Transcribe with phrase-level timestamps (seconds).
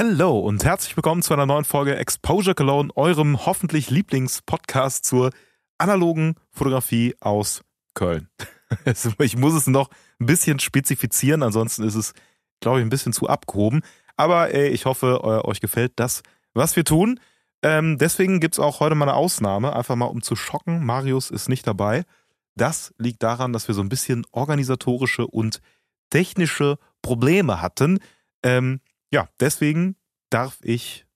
[0.00, 5.32] Hallo und herzlich willkommen zu einer neuen Folge Exposure Cologne, eurem hoffentlich Lieblingspodcast zur
[5.76, 8.28] analogen Fotografie aus Köln.
[9.18, 9.90] Ich muss es noch
[10.20, 12.12] ein bisschen spezifizieren, ansonsten ist es,
[12.60, 13.80] glaube ich, ein bisschen zu abgehoben.
[14.16, 16.22] Aber ey, ich hoffe, euch gefällt das,
[16.54, 17.18] was wir tun.
[17.62, 20.86] Ähm, deswegen gibt's auch heute mal eine Ausnahme, einfach mal um zu schocken.
[20.86, 22.04] Marius ist nicht dabei.
[22.54, 25.60] Das liegt daran, dass wir so ein bisschen organisatorische und
[26.08, 27.98] technische Probleme hatten.
[28.44, 28.78] Ähm,
[29.10, 29.96] ja, deswegen
[30.30, 31.06] darf ich,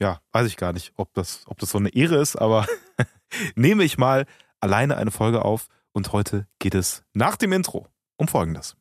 [0.00, 2.66] ja, weiß ich gar nicht, ob das, ob das so eine Ehre ist, aber
[3.54, 4.26] nehme ich mal
[4.60, 8.76] alleine eine Folge auf und heute geht es nach dem Intro um Folgendes.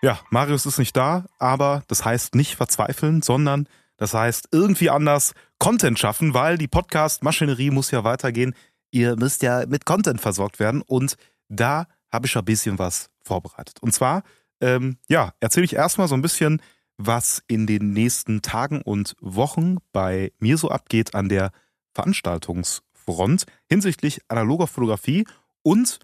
[0.00, 5.34] Ja, Marius ist nicht da, aber das heißt nicht verzweifeln, sondern das heißt irgendwie anders
[5.58, 8.54] Content schaffen, weil die Podcast-Maschinerie muss ja weitergehen.
[8.90, 11.16] Ihr müsst ja mit Content versorgt werden und
[11.48, 13.78] da habe ich ein bisschen was vorbereitet.
[13.80, 14.22] Und zwar,
[14.60, 16.60] ähm, ja, erzähle ich erstmal so ein bisschen,
[16.96, 21.50] was in den nächsten Tagen und Wochen bei mir so abgeht an der
[21.92, 25.26] Veranstaltungsfront hinsichtlich analoger Fotografie
[25.62, 25.98] und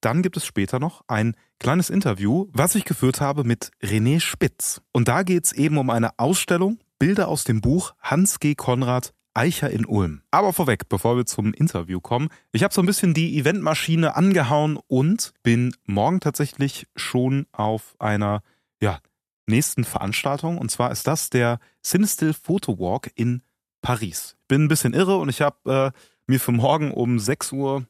[0.00, 4.82] dann gibt es später noch ein kleines Interview, was ich geführt habe mit René Spitz.
[4.92, 8.54] Und da geht es eben um eine Ausstellung, Bilder aus dem Buch Hans G.
[8.54, 10.22] Konrad Eicher in Ulm.
[10.30, 14.78] Aber vorweg, bevor wir zum Interview kommen, ich habe so ein bisschen die Eventmaschine angehauen
[14.86, 18.44] und bin morgen tatsächlich schon auf einer
[18.80, 19.00] ja,
[19.48, 20.58] nächsten Veranstaltung.
[20.58, 23.42] Und zwar ist das der Cinestill Photo Walk in
[23.80, 24.36] Paris.
[24.46, 27.84] Bin ein bisschen irre und ich habe äh, mir für morgen um 6.50 Uhr,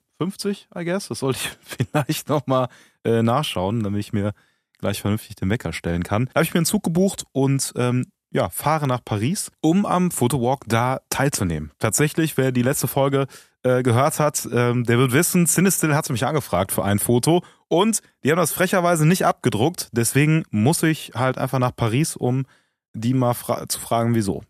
[0.74, 1.50] I guess, das sollte ich
[2.00, 2.68] vielleicht nochmal
[3.04, 4.32] äh, nachschauen, damit ich mir
[4.78, 6.26] gleich vernünftig den Wecker stellen kann.
[6.26, 10.10] Da habe ich mir einen Zug gebucht und ähm, ja, fahre nach Paris, um am
[10.10, 11.70] Photowalk da teilzunehmen.
[11.78, 13.26] Tatsächlich, wer die letzte Folge
[13.62, 18.00] äh, gehört hat, ähm, der wird wissen, Cinestill hat mich angefragt für ein Foto und
[18.24, 19.90] die haben das frecherweise nicht abgedruckt.
[19.92, 22.46] Deswegen muss ich halt einfach nach Paris, um
[22.94, 24.42] die mal fra zu fragen, wieso.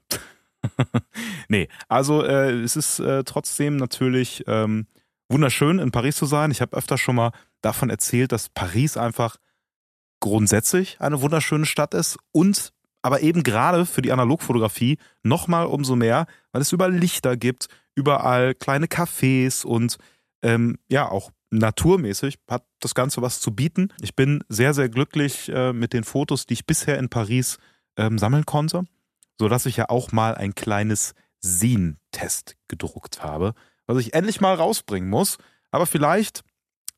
[1.49, 4.87] nee, also äh, es ist äh, trotzdem natürlich ähm,
[5.29, 6.53] wunderschön, in Paris zu sein.
[6.53, 9.37] Ich habe öfter schon mal davon erzählt, dass Paris einfach
[10.21, 16.27] grundsätzlich eine wunderschöne Stadt ist und aber eben gerade für die Analogfotografie nochmal umso mehr,
[16.53, 19.99] weil es überall Lichter gibt, überall kleine Cafés und
[20.43, 23.93] ähm, ja, auch naturmäßig hat das Ganze was zu bieten.
[24.01, 27.59] Ich bin sehr, sehr glücklich äh, mit den Fotos, die ich bisher in Paris
[27.97, 28.85] ähm, sammeln konnte,
[29.39, 31.15] sodass ich ja auch mal ein kleines
[31.45, 33.55] Scene-Test gedruckt habe,
[33.87, 35.39] was ich endlich mal rausbringen muss.
[35.71, 36.43] Aber vielleicht,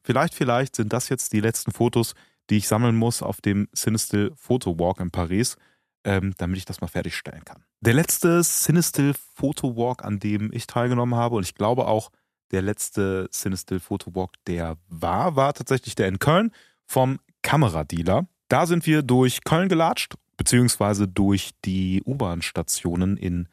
[0.03, 2.15] vielleicht, vielleicht sind das jetzt die letzten Fotos,
[2.51, 5.57] die ich sammeln muss auf dem Cinestill Photo Walk in Paris
[6.05, 7.65] ähm, damit ich das mal fertigstellen kann.
[7.81, 12.11] Der letzte Cinestill Photo Walk, an dem ich teilgenommen habe, und ich glaube auch
[12.51, 16.53] der letzte Cinestill Photo Walk, der war, war tatsächlich der in Köln
[16.87, 18.27] vom Kameradealer.
[18.49, 23.49] Da sind wir durch Köln gelatscht, beziehungsweise durch die U-Bahn-Stationen in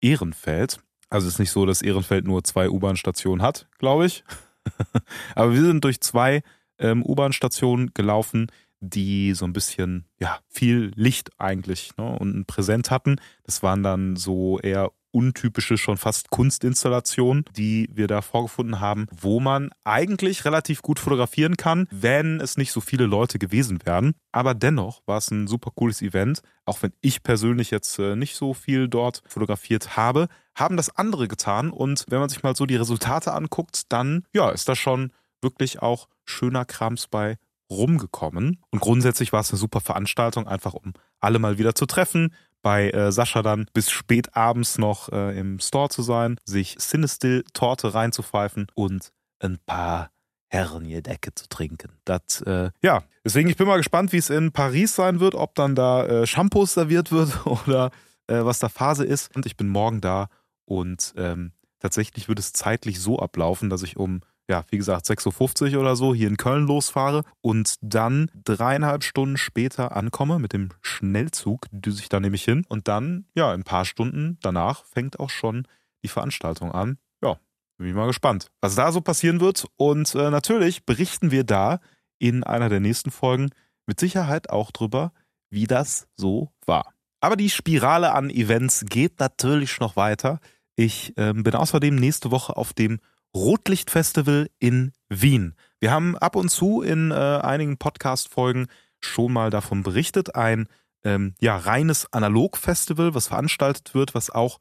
[0.00, 0.80] Ehrenfeld.
[1.08, 4.24] Also es ist nicht so, dass Ehrenfeld nur zwei U-Bahn-Stationen hat, glaube ich.
[5.34, 6.42] Aber wir sind durch zwei
[6.78, 8.50] ähm, U-Bahn-Stationen gelaufen,
[8.90, 13.16] die so ein bisschen, ja, viel Licht eigentlich ne, und präsent hatten.
[13.44, 19.38] Das waren dann so eher untypische, schon fast Kunstinstallationen, die wir da vorgefunden haben, wo
[19.38, 24.14] man eigentlich relativ gut fotografieren kann, wenn es nicht so viele Leute gewesen wären.
[24.32, 28.34] Aber dennoch war es ein super cooles Event, auch wenn ich persönlich jetzt äh, nicht
[28.34, 32.66] so viel dort fotografiert habe, haben das andere getan und wenn man sich mal so
[32.66, 37.38] die Resultate anguckt, dann ja, ist da schon wirklich auch schöner Krams bei
[37.74, 38.60] rumgekommen.
[38.70, 42.90] Und grundsätzlich war es eine super Veranstaltung, einfach um alle mal wieder zu treffen, bei
[42.90, 48.66] äh, Sascha dann bis spät abends noch äh, im Store zu sein, sich Cinestill-Torte reinzupfeifen
[48.74, 50.10] und ein paar
[50.48, 51.92] Herrengedecke zu trinken.
[52.04, 55.54] Das, äh, ja, deswegen, ich bin mal gespannt, wie es in Paris sein wird, ob
[55.54, 57.90] dann da äh, Shampoos serviert wird oder
[58.28, 59.34] äh, was da Phase ist.
[59.36, 60.28] Und ich bin morgen da
[60.64, 65.74] und ähm, tatsächlich wird es zeitlich so ablaufen, dass ich um ja, wie gesagt, 6.50
[65.74, 70.70] Uhr oder so hier in Köln losfahre und dann dreieinhalb Stunden später ankomme mit dem
[70.82, 75.30] Schnellzug, düse ich da nämlich hin und dann, ja, ein paar Stunden danach fängt auch
[75.30, 75.66] schon
[76.02, 76.98] die Veranstaltung an.
[77.22, 77.38] Ja,
[77.78, 81.80] bin ich mal gespannt, was da so passieren wird und äh, natürlich berichten wir da
[82.18, 83.50] in einer der nächsten Folgen
[83.86, 85.12] mit Sicherheit auch drüber,
[85.50, 86.92] wie das so war.
[87.20, 90.40] Aber die Spirale an Events geht natürlich noch weiter.
[90.76, 93.00] Ich äh, bin außerdem nächste Woche auf dem
[93.34, 95.56] Rotlichtfestival in Wien.
[95.80, 98.68] Wir haben ab und zu in äh, einigen Podcast-Folgen
[99.00, 100.34] schon mal davon berichtet.
[100.34, 100.68] Ein
[101.04, 104.60] ähm, ja, reines Analog-Festival, was veranstaltet wird, was auch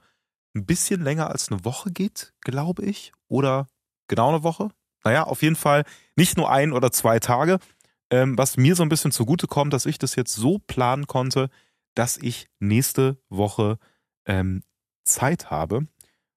[0.55, 3.13] ein bisschen länger als eine Woche geht, glaube ich.
[3.27, 3.67] Oder
[4.07, 4.69] genau eine Woche.
[5.03, 5.83] Naja, auf jeden Fall
[6.15, 7.59] nicht nur ein oder zwei Tage.
[8.09, 11.49] Ähm, was mir so ein bisschen zugute kommt, dass ich das jetzt so planen konnte,
[11.95, 13.77] dass ich nächste Woche
[14.25, 14.63] ähm,
[15.03, 15.87] Zeit habe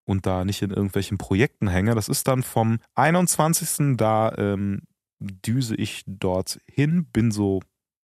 [0.06, 1.94] und da nicht in irgendwelchen Projekten hänge.
[1.94, 3.96] Das ist dann vom 21.
[3.96, 4.82] Da ähm,
[5.20, 7.60] düse ich dort hin, bin so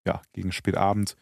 [0.06, 1.16] ja gegen Spätabend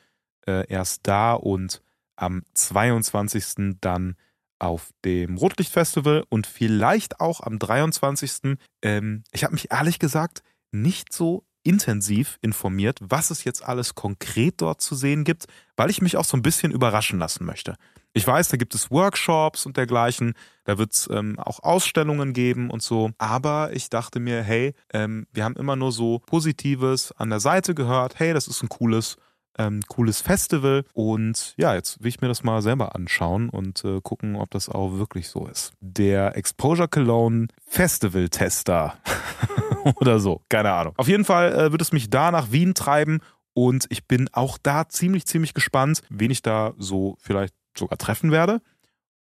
[0.47, 1.82] äh, erst da und
[2.17, 3.77] am 22.
[3.81, 4.17] dann
[4.59, 8.59] auf dem Rotlichtfestival und vielleicht auch am 23.
[8.82, 14.61] Ähm, ich habe mich ehrlich gesagt nicht so intensiv informiert, was es jetzt alles konkret
[14.61, 15.46] dort zu sehen gibt,
[15.76, 17.76] weil ich mich auch so ein bisschen überraschen lassen möchte.
[18.12, 20.34] Ich weiß, da gibt es Workshops und dergleichen,
[20.64, 23.11] da wird es ähm, auch Ausstellungen geben und so.
[23.19, 27.72] Aber ich dachte mir, hey, ähm, wir haben immer nur so Positives an der Seite
[27.72, 28.19] gehört.
[28.19, 29.17] Hey, das ist ein cooles,
[29.56, 30.82] ähm, cooles Festival.
[30.93, 34.69] Und ja, jetzt will ich mir das mal selber anschauen und äh, gucken, ob das
[34.69, 35.72] auch wirklich so ist.
[35.78, 38.94] Der Exposure Cologne Festival Tester
[39.97, 40.94] oder so, keine Ahnung.
[40.97, 43.21] Auf jeden Fall äh, wird es mich da nach Wien treiben.
[43.53, 48.31] Und ich bin auch da ziemlich, ziemlich gespannt, wen ich da so vielleicht sogar treffen
[48.31, 48.61] werde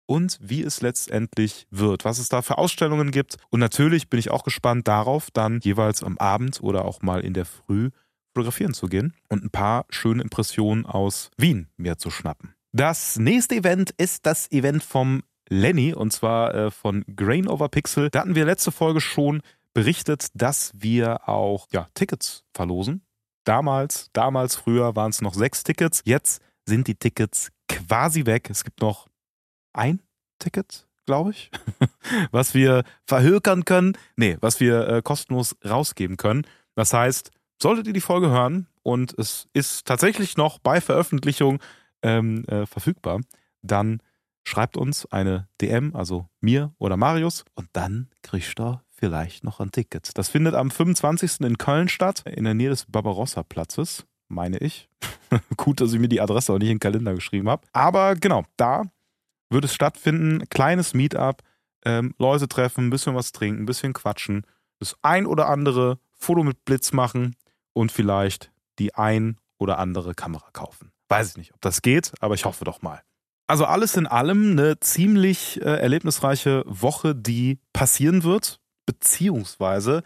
[0.06, 3.36] und wie es letztendlich wird, was es da für Ausstellungen gibt.
[3.50, 7.34] Und natürlich bin ich auch gespannt darauf, dann jeweils am Abend oder auch mal in
[7.34, 7.90] der Früh
[8.34, 12.54] fotografieren zu gehen und ein paar schöne Impressionen aus Wien mir zu schnappen.
[12.72, 18.10] Das nächste Event ist das Event vom Lenny und zwar äh, von Grain Over Pixel.
[18.10, 19.42] Da hatten wir letzte Folge schon
[19.78, 23.06] berichtet, dass wir auch ja, Tickets verlosen.
[23.44, 26.02] Damals, damals früher waren es noch sechs Tickets.
[26.04, 28.50] Jetzt sind die Tickets quasi weg.
[28.50, 29.06] Es gibt noch
[29.72, 30.02] ein
[30.40, 31.52] Ticket, glaube ich,
[32.32, 33.96] was wir verhökern können.
[34.16, 36.44] Nee, was wir äh, kostenlos rausgeben können.
[36.74, 37.30] Das heißt,
[37.62, 41.60] solltet ihr die Folge hören und es ist tatsächlich noch bei Veröffentlichung
[42.02, 43.20] ähm, äh, verfügbar,
[43.62, 44.02] dann
[44.42, 49.70] schreibt uns eine DM, also mir oder Marius, und dann kriegst du vielleicht noch ein
[49.70, 50.16] Ticket.
[50.18, 51.40] Das findet am 25.
[51.40, 54.88] in Köln statt, in der Nähe des Barbarossa-Platzes meine ich.
[55.56, 57.66] Gut, dass ich mir die Adresse auch nicht in den Kalender geschrieben habe.
[57.72, 58.84] Aber genau, da
[59.50, 60.48] wird es stattfinden.
[60.50, 61.42] Kleines Meetup,
[61.84, 64.46] ähm, Leute treffen, ein bisschen was trinken, ein bisschen quatschen,
[64.78, 67.36] das ein oder andere Foto mit Blitz machen
[67.72, 70.92] und vielleicht die ein oder andere Kamera kaufen.
[71.08, 73.02] Weiß ich nicht, ob das geht, aber ich hoffe doch mal.
[73.46, 80.02] Also alles in allem eine ziemlich äh, erlebnisreiche Woche, die passieren wird, beziehungsweise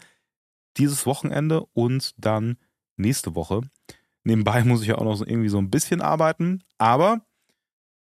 [0.75, 2.57] dieses Wochenende und dann
[2.97, 3.61] nächste Woche.
[4.25, 6.63] Nebenbei muss ich ja auch noch irgendwie so ein bisschen arbeiten.
[6.77, 7.21] Aber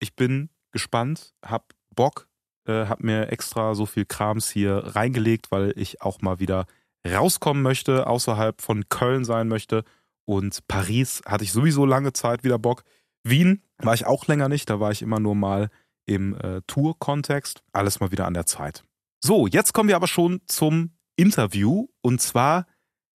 [0.00, 2.28] ich bin gespannt, hab Bock,
[2.66, 6.66] äh, hab mir extra so viel Krams hier reingelegt, weil ich auch mal wieder
[7.06, 9.84] rauskommen möchte, außerhalb von Köln sein möchte.
[10.24, 12.82] Und Paris hatte ich sowieso lange Zeit wieder Bock.
[13.22, 15.70] Wien war ich auch länger nicht, da war ich immer nur mal
[16.04, 17.62] im äh, Tour-Kontext.
[17.72, 18.82] Alles mal wieder an der Zeit.
[19.26, 21.86] So, jetzt kommen wir aber schon zum Interview.
[22.02, 22.66] Und zwar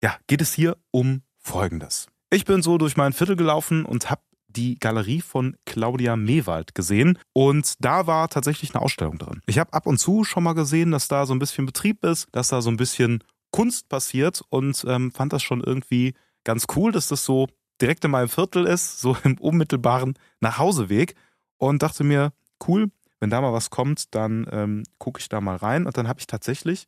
[0.01, 2.07] ja, geht es hier um Folgendes.
[2.29, 7.19] Ich bin so durch mein Viertel gelaufen und habe die Galerie von Claudia Mewald gesehen
[7.33, 9.41] und da war tatsächlich eine Ausstellung drin.
[9.47, 12.29] Ich habe ab und zu schon mal gesehen, dass da so ein bisschen Betrieb ist,
[12.31, 13.21] dass da so ein bisschen
[13.51, 16.13] Kunst passiert und ähm, fand das schon irgendwie
[16.45, 17.47] ganz cool, dass das so
[17.81, 21.15] direkt in meinem Viertel ist, so im unmittelbaren Nachhauseweg
[21.57, 22.31] und dachte mir,
[22.65, 26.07] cool, wenn da mal was kommt, dann ähm, gucke ich da mal rein und dann
[26.07, 26.87] habe ich tatsächlich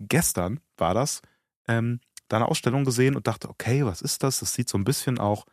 [0.00, 1.20] gestern war das
[1.68, 4.40] ähm, da eine Ausstellung gesehen und dachte, okay, was ist das?
[4.40, 5.44] Das sieht so ein bisschen auch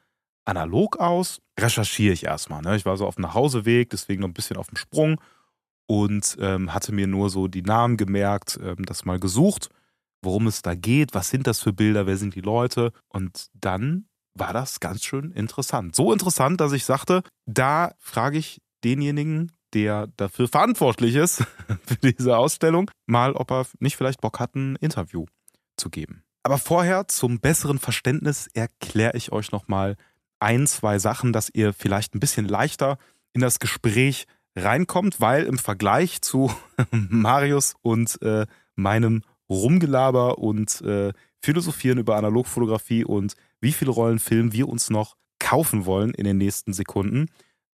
[0.45, 1.41] analog aus.
[1.59, 2.61] Recherchiere ich erstmal.
[2.61, 2.75] Ne?
[2.75, 5.19] Ich war so auf dem Nachhauseweg, deswegen noch ein bisschen auf dem Sprung
[5.87, 9.69] und ähm, hatte mir nur so die Namen gemerkt, ähm, das mal gesucht,
[10.21, 14.07] worum es da geht, was sind das für Bilder, wer sind die Leute und dann
[14.33, 15.95] war das ganz schön interessant.
[15.95, 21.43] So interessant, dass ich sagte, da frage ich denjenigen, der dafür verantwortlich ist,
[21.85, 25.25] für diese Ausstellung, mal, ob er nicht vielleicht Bock hat, ein Interview
[25.77, 26.23] zu geben.
[26.43, 29.95] Aber vorher zum besseren Verständnis erkläre ich euch nochmal
[30.39, 32.97] ein, zwei Sachen, dass ihr vielleicht ein bisschen leichter
[33.33, 36.51] in das Gespräch reinkommt, weil im Vergleich zu
[36.91, 44.53] Marius und äh, meinem Rumgelaber und äh, Philosophieren über Analogfotografie und wie viele Rollen Film
[44.53, 47.27] wir uns noch kaufen wollen in den nächsten Sekunden.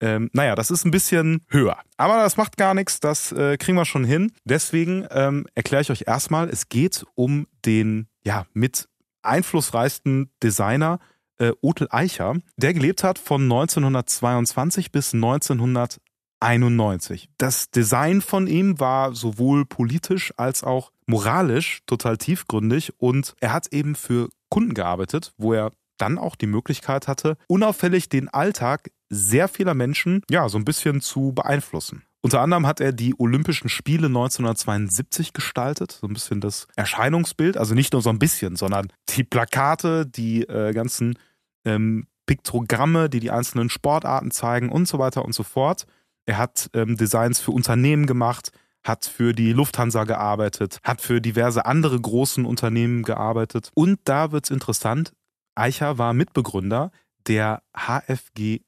[0.02, 1.78] Ähm, naja, das ist ein bisschen höher.
[1.96, 4.34] Aber das macht gar nichts, das äh, kriegen wir schon hin.
[4.44, 8.88] Deswegen ähm, erkläre ich euch erstmal, es geht um den ja, mit
[9.22, 11.00] einflussreichsten Designer
[11.38, 17.30] äh, Otel Eicher, der gelebt hat von 1922 bis 1991.
[17.38, 23.68] Das Design von ihm war sowohl politisch als auch moralisch total tiefgründig und er hat
[23.68, 29.48] eben für Kunden gearbeitet, wo er dann auch die Möglichkeit hatte, unauffällig den Alltag sehr
[29.48, 32.04] vieler Menschen ja so ein bisschen zu beeinflussen.
[32.22, 37.74] Unter anderem hat er die Olympischen Spiele 1972 gestaltet, so ein bisschen das Erscheinungsbild, also
[37.74, 41.18] nicht nur so ein bisschen, sondern die Plakate, die äh, ganzen
[41.66, 45.88] ähm, Piktogramme, die die einzelnen Sportarten zeigen und so weiter und so fort.
[46.26, 48.52] Er hat ähm, Designs für Unternehmen gemacht,
[48.84, 53.72] hat für die Lufthansa gearbeitet, hat für diverse andere großen Unternehmen gearbeitet.
[53.74, 55.12] Und da wird's interessant,
[55.56, 56.92] Eicher war Mitbegründer
[57.28, 58.62] der HFG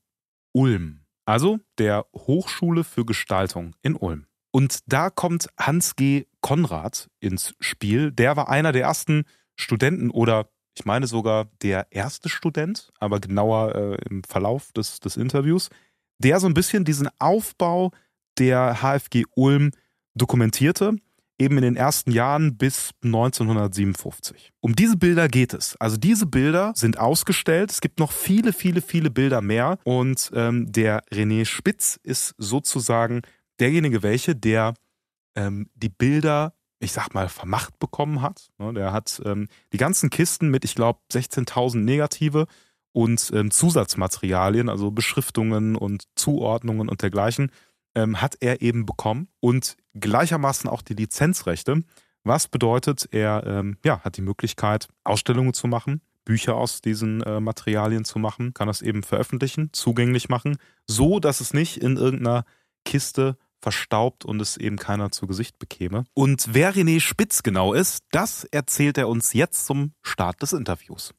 [0.53, 4.27] Ulm, also der Hochschule für Gestaltung in Ulm.
[4.51, 6.25] Und da kommt Hans G.
[6.41, 8.11] Konrad ins Spiel.
[8.11, 9.23] Der war einer der ersten
[9.55, 15.17] Studenten oder ich meine sogar der erste Student, aber genauer äh, im Verlauf des, des
[15.17, 15.69] Interviews,
[16.19, 17.91] der so ein bisschen diesen Aufbau
[18.39, 19.71] der HFG Ulm
[20.15, 20.95] dokumentierte,
[21.37, 24.51] eben in den ersten Jahren bis 1957.
[24.59, 25.75] Um diese Bilder geht es.
[25.77, 27.71] Also diese Bilder sind ausgestellt.
[27.71, 29.79] Es gibt noch viele, viele, viele Bilder mehr.
[29.83, 33.21] Und ähm, der René Spitz ist sozusagen
[33.59, 34.73] derjenige, welche, der
[35.35, 38.49] ähm, die Bilder, ich sag mal, vermacht bekommen hat.
[38.57, 42.47] Ne, der hat ähm, die ganzen Kisten mit, ich glaube, 16.000 Negative
[42.91, 47.51] und ähm, Zusatzmaterialien, also Beschriftungen und Zuordnungen und dergleichen,
[47.95, 51.83] ähm, hat er eben bekommen und gleichermaßen auch die Lizenzrechte.
[52.23, 57.39] Was bedeutet, er ähm, ja, hat die Möglichkeit, Ausstellungen zu machen, Bücher aus diesen äh,
[57.39, 60.57] Materialien zu machen, kann das eben veröffentlichen, zugänglich machen,
[60.87, 62.45] so dass es nicht in irgendeiner
[62.85, 66.05] Kiste verstaubt und es eben keiner zu Gesicht bekäme.
[66.13, 71.13] Und wer René Spitz genau ist, das erzählt er uns jetzt zum Start des Interviews.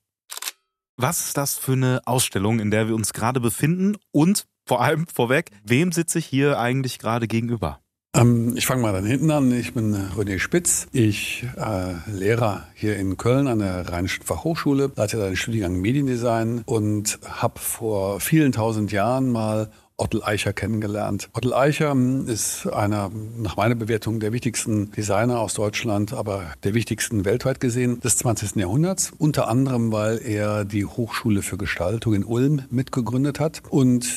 [0.97, 5.07] Was ist das für eine Ausstellung, in der wir uns gerade befinden und vor allem
[5.07, 7.81] vorweg, wem sitze ich hier eigentlich gerade gegenüber?
[8.15, 9.53] Ähm, ich fange mal dann hinten an.
[9.53, 10.87] Ich bin René Spitz.
[10.93, 17.19] Ich äh, Lehrer hier in Köln an der Rheinischen Fachhochschule, leite den Studiengang Mediendesign und
[17.29, 21.29] habe vor vielen tausend Jahren mal Ottel Eicher kennengelernt.
[21.35, 21.95] Ottel Eicher
[22.27, 28.01] ist einer, nach meiner Bewertung, der wichtigsten Designer aus Deutschland, aber der wichtigsten weltweit gesehen
[28.01, 28.57] des 20.
[28.57, 29.13] Jahrhunderts.
[29.19, 33.63] Unter anderem, weil er die Hochschule für Gestaltung in Ulm mitgegründet hat.
[33.71, 34.09] Und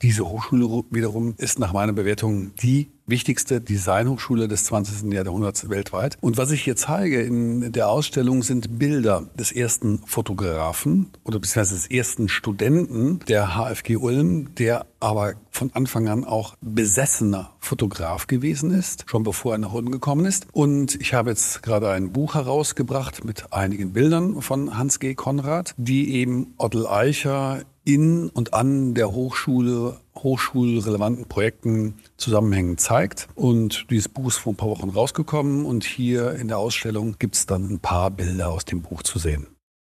[0.00, 5.12] diese Hochschule wiederum ist nach meiner Bewertung die wichtigste Designhochschule des 20.
[5.12, 6.16] Jahrhunderts weltweit.
[6.20, 11.74] Und was ich hier zeige in der Ausstellung sind Bilder des ersten Fotografen oder beziehungsweise
[11.74, 18.70] des ersten Studenten der HFG Ulm, der aber von Anfang an auch besessener Fotograf gewesen
[18.70, 20.46] ist, schon bevor er nach unten gekommen ist.
[20.52, 25.14] Und ich habe jetzt gerade ein Buch herausgebracht mit einigen Bildern von Hans G.
[25.14, 27.62] Konrad, die eben Ottel Eicher
[27.94, 33.28] in und an der Hochschule, hochschulrelevanten Projekten zusammenhängend zeigt.
[33.34, 37.36] Und dieses Buch ist vor ein paar Wochen rausgekommen und hier in der Ausstellung gibt
[37.36, 39.46] es dann ein paar Bilder aus dem Buch zu sehen.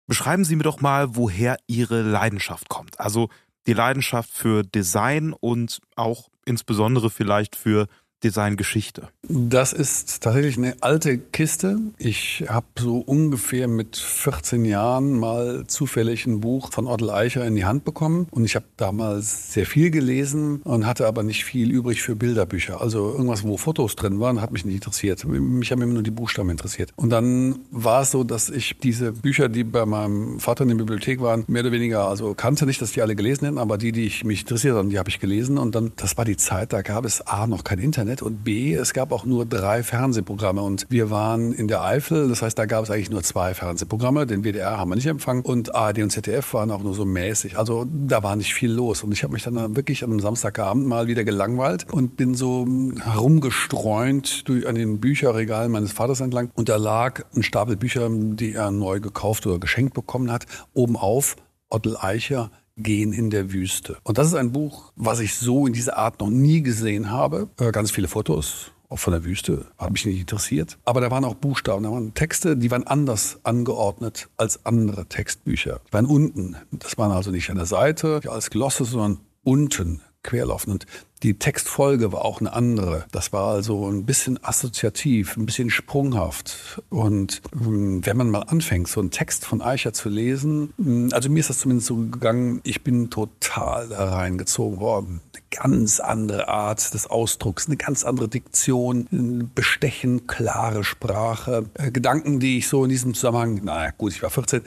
[0.08, 3.00] Beschreiben Sie mir doch mal, woher Ihre Leidenschaft kommt.
[3.00, 3.29] Also
[3.67, 7.88] die Leidenschaft für Design und auch insbesondere vielleicht für
[8.24, 9.10] Designgeschichte?
[9.28, 11.78] Das ist tatsächlich eine alte Kiste.
[11.98, 17.56] Ich habe so ungefähr mit 14 Jahren mal zufällig ein Buch von Otto Eicher in
[17.56, 18.28] die Hand bekommen.
[18.32, 22.82] Und ich habe damals sehr viel gelesen und hatte aber nicht viel übrig für Bilderbücher.
[22.82, 25.24] Also irgendwas, wo Fotos drin waren, hat mich nicht interessiert.
[25.25, 26.92] Mich haben immer nur die Buchstaben interessiert.
[26.96, 30.75] Und dann war es so, dass ich diese Bücher, die bei meinem Vater in der
[30.75, 33.92] Bibliothek waren, mehr oder weniger, also kannte nicht, dass die alle gelesen hätten, aber die,
[33.92, 35.58] die ich mich interessiert haben, die habe ich gelesen.
[35.58, 38.44] Und dann, das war die Zeit, da gab es A, noch kein Internet Internet und
[38.44, 40.62] B, es gab auch nur drei Fernsehprogramme.
[40.62, 44.25] Und wir waren in der Eifel, das heißt, da gab es eigentlich nur zwei Fernsehprogramme,
[44.25, 47.58] den WDR haben wir nicht empfangen und ARD und ZDF waren auch nur so mäßig,
[47.58, 49.03] also da war nicht viel los.
[49.03, 52.68] Und ich habe mich dann wirklich am Samstagabend mal wieder gelangweilt und bin so
[53.01, 56.51] herumgestreunt durch, an den Bücherregalen meines Vaters entlang.
[56.53, 60.98] Und da lag ein Stapel Bücher, die er neu gekauft oder geschenkt bekommen hat, oben
[60.98, 61.38] auf
[61.70, 63.98] Ottel Eicher Gehen in der Wüste.
[64.04, 67.50] Und das ist ein Buch, was ich so in dieser Art noch nie gesehen habe.
[67.60, 70.78] Äh, ganz viele Fotos, auch von der Wüste, hat mich nicht interessiert.
[70.86, 75.82] Aber da waren auch Buchstaben, da waren Texte, die waren anders angeordnet als andere Textbücher.
[75.88, 76.56] Die waren unten.
[76.72, 80.72] Das waren also nicht an der Seite als Glosse, sondern unten querlaufen.
[80.74, 80.86] Und
[81.24, 83.06] die Textfolge war auch eine andere.
[83.12, 86.82] Das war also ein bisschen assoziativ, ein bisschen sprunghaft.
[86.90, 91.30] Und ähm, wenn man mal anfängt, so einen Text von Eicher zu lesen, ähm, also
[91.30, 95.22] mir ist das zumindest so gegangen, ich bin total da reingezogen worden.
[95.34, 102.40] Eine ganz andere Art des Ausdrucks, eine ganz andere Diktion, bestechen, klare Sprache, äh, Gedanken,
[102.40, 104.62] die ich so in diesem Zusammenhang, naja gut, ich war 14,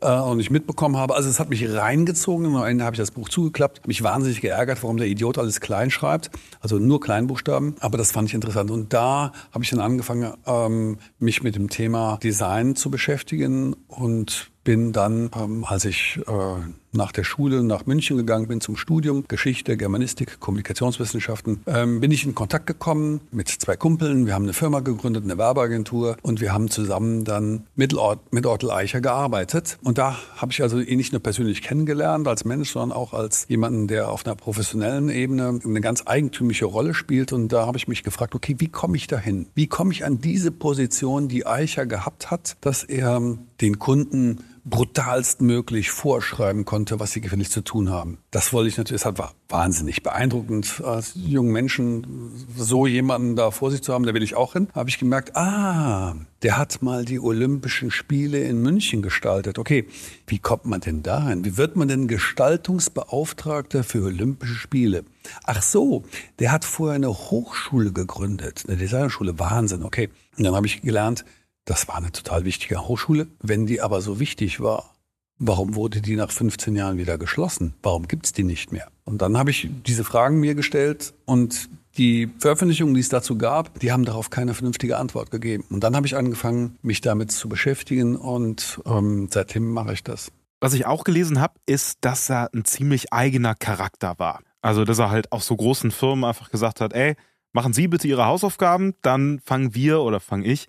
[0.00, 1.14] äh, und ich mitbekommen habe.
[1.14, 2.46] Also es hat mich reingezogen.
[2.46, 5.90] Am Ende habe ich das Buch zugeklappt, mich wahnsinnig geärgert, warum der Idiot alles klein
[6.00, 6.30] schreibt,
[6.60, 7.76] also nur Kleinbuchstaben.
[7.80, 8.70] Aber das fand ich interessant.
[8.70, 14.50] Und da habe ich dann angefangen, ähm, mich mit dem Thema Design zu beschäftigen und
[14.64, 19.24] bin dann, ähm, als ich äh, nach der Schule nach München gegangen bin zum Studium
[19.28, 24.26] Geschichte, Germanistik, Kommunikationswissenschaften, ähm, bin ich in Kontakt gekommen mit zwei Kumpeln.
[24.26, 28.46] Wir haben eine Firma gegründet, eine Werbeagentur und wir haben zusammen dann mit, Ort, mit
[28.46, 29.78] Ortel Eicher gearbeitet.
[29.82, 33.46] Und da habe ich also ihn nicht nur persönlich kennengelernt als Mensch, sondern auch als
[33.48, 37.32] jemanden, der auf einer professionellen Ebene eine ganz eigentümliche Rolle spielt.
[37.32, 39.46] Und da habe ich mich gefragt, okay, wie komme ich dahin?
[39.54, 43.20] Wie komme ich an diese Position, die Eicher gehabt hat, dass er
[43.60, 44.38] den Kunden
[44.70, 48.18] brutalst möglich vorschreiben konnte, was sie gefällig zu tun haben.
[48.30, 53.70] Das wollte ich natürlich, das war wahnsinnig beeindruckend, als jungen Menschen so jemanden da vor
[53.70, 57.04] sich zu haben, da will ich auch hin, habe ich gemerkt, ah, der hat mal
[57.04, 59.58] die Olympischen Spiele in München gestaltet.
[59.58, 59.86] Okay,
[60.26, 61.44] wie kommt man denn dahin?
[61.44, 65.04] Wie wird man denn Gestaltungsbeauftragter für Olympische Spiele?
[65.44, 66.04] Ach so,
[66.38, 70.08] der hat vorher eine Hochschule gegründet, eine Designschule, Wahnsinn, okay.
[70.38, 71.24] Und dann habe ich gelernt,
[71.70, 73.28] das war eine total wichtige Hochschule.
[73.40, 74.92] Wenn die aber so wichtig war,
[75.38, 77.74] warum wurde die nach 15 Jahren wieder geschlossen?
[77.80, 78.88] Warum gibt es die nicht mehr?
[79.04, 83.78] Und dann habe ich diese Fragen mir gestellt und die Veröffentlichungen, die es dazu gab,
[83.78, 85.64] die haben darauf keine vernünftige Antwort gegeben.
[85.70, 90.32] Und dann habe ich angefangen, mich damit zu beschäftigen und ähm, seitdem mache ich das.
[90.60, 94.40] Was ich auch gelesen habe, ist, dass er ein ziemlich eigener Charakter war.
[94.60, 97.14] Also, dass er halt auch so großen Firmen einfach gesagt hat, ey,
[97.52, 100.68] machen Sie bitte Ihre Hausaufgaben, dann fangen wir oder fange ich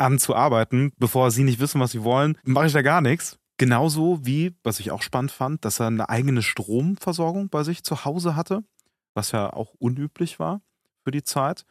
[0.00, 3.38] an zu arbeiten, bevor sie nicht wissen, was sie wollen, mache ich da gar nichts.
[3.58, 8.04] Genauso wie, was ich auch spannend fand, dass er eine eigene Stromversorgung bei sich zu
[8.04, 8.64] Hause hatte,
[9.14, 10.62] was ja auch unüblich war
[11.04, 11.66] für die Zeit.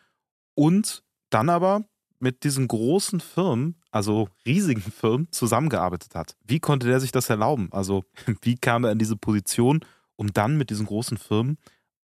[0.54, 1.86] Und dann aber
[2.20, 6.36] mit diesen großen Firmen, also riesigen Firmen, zusammengearbeitet hat.
[6.44, 7.70] Wie konnte der sich das erlauben?
[7.72, 8.04] Also
[8.42, 9.80] wie kam er in diese Position,
[10.16, 11.58] um dann mit diesen großen Firmen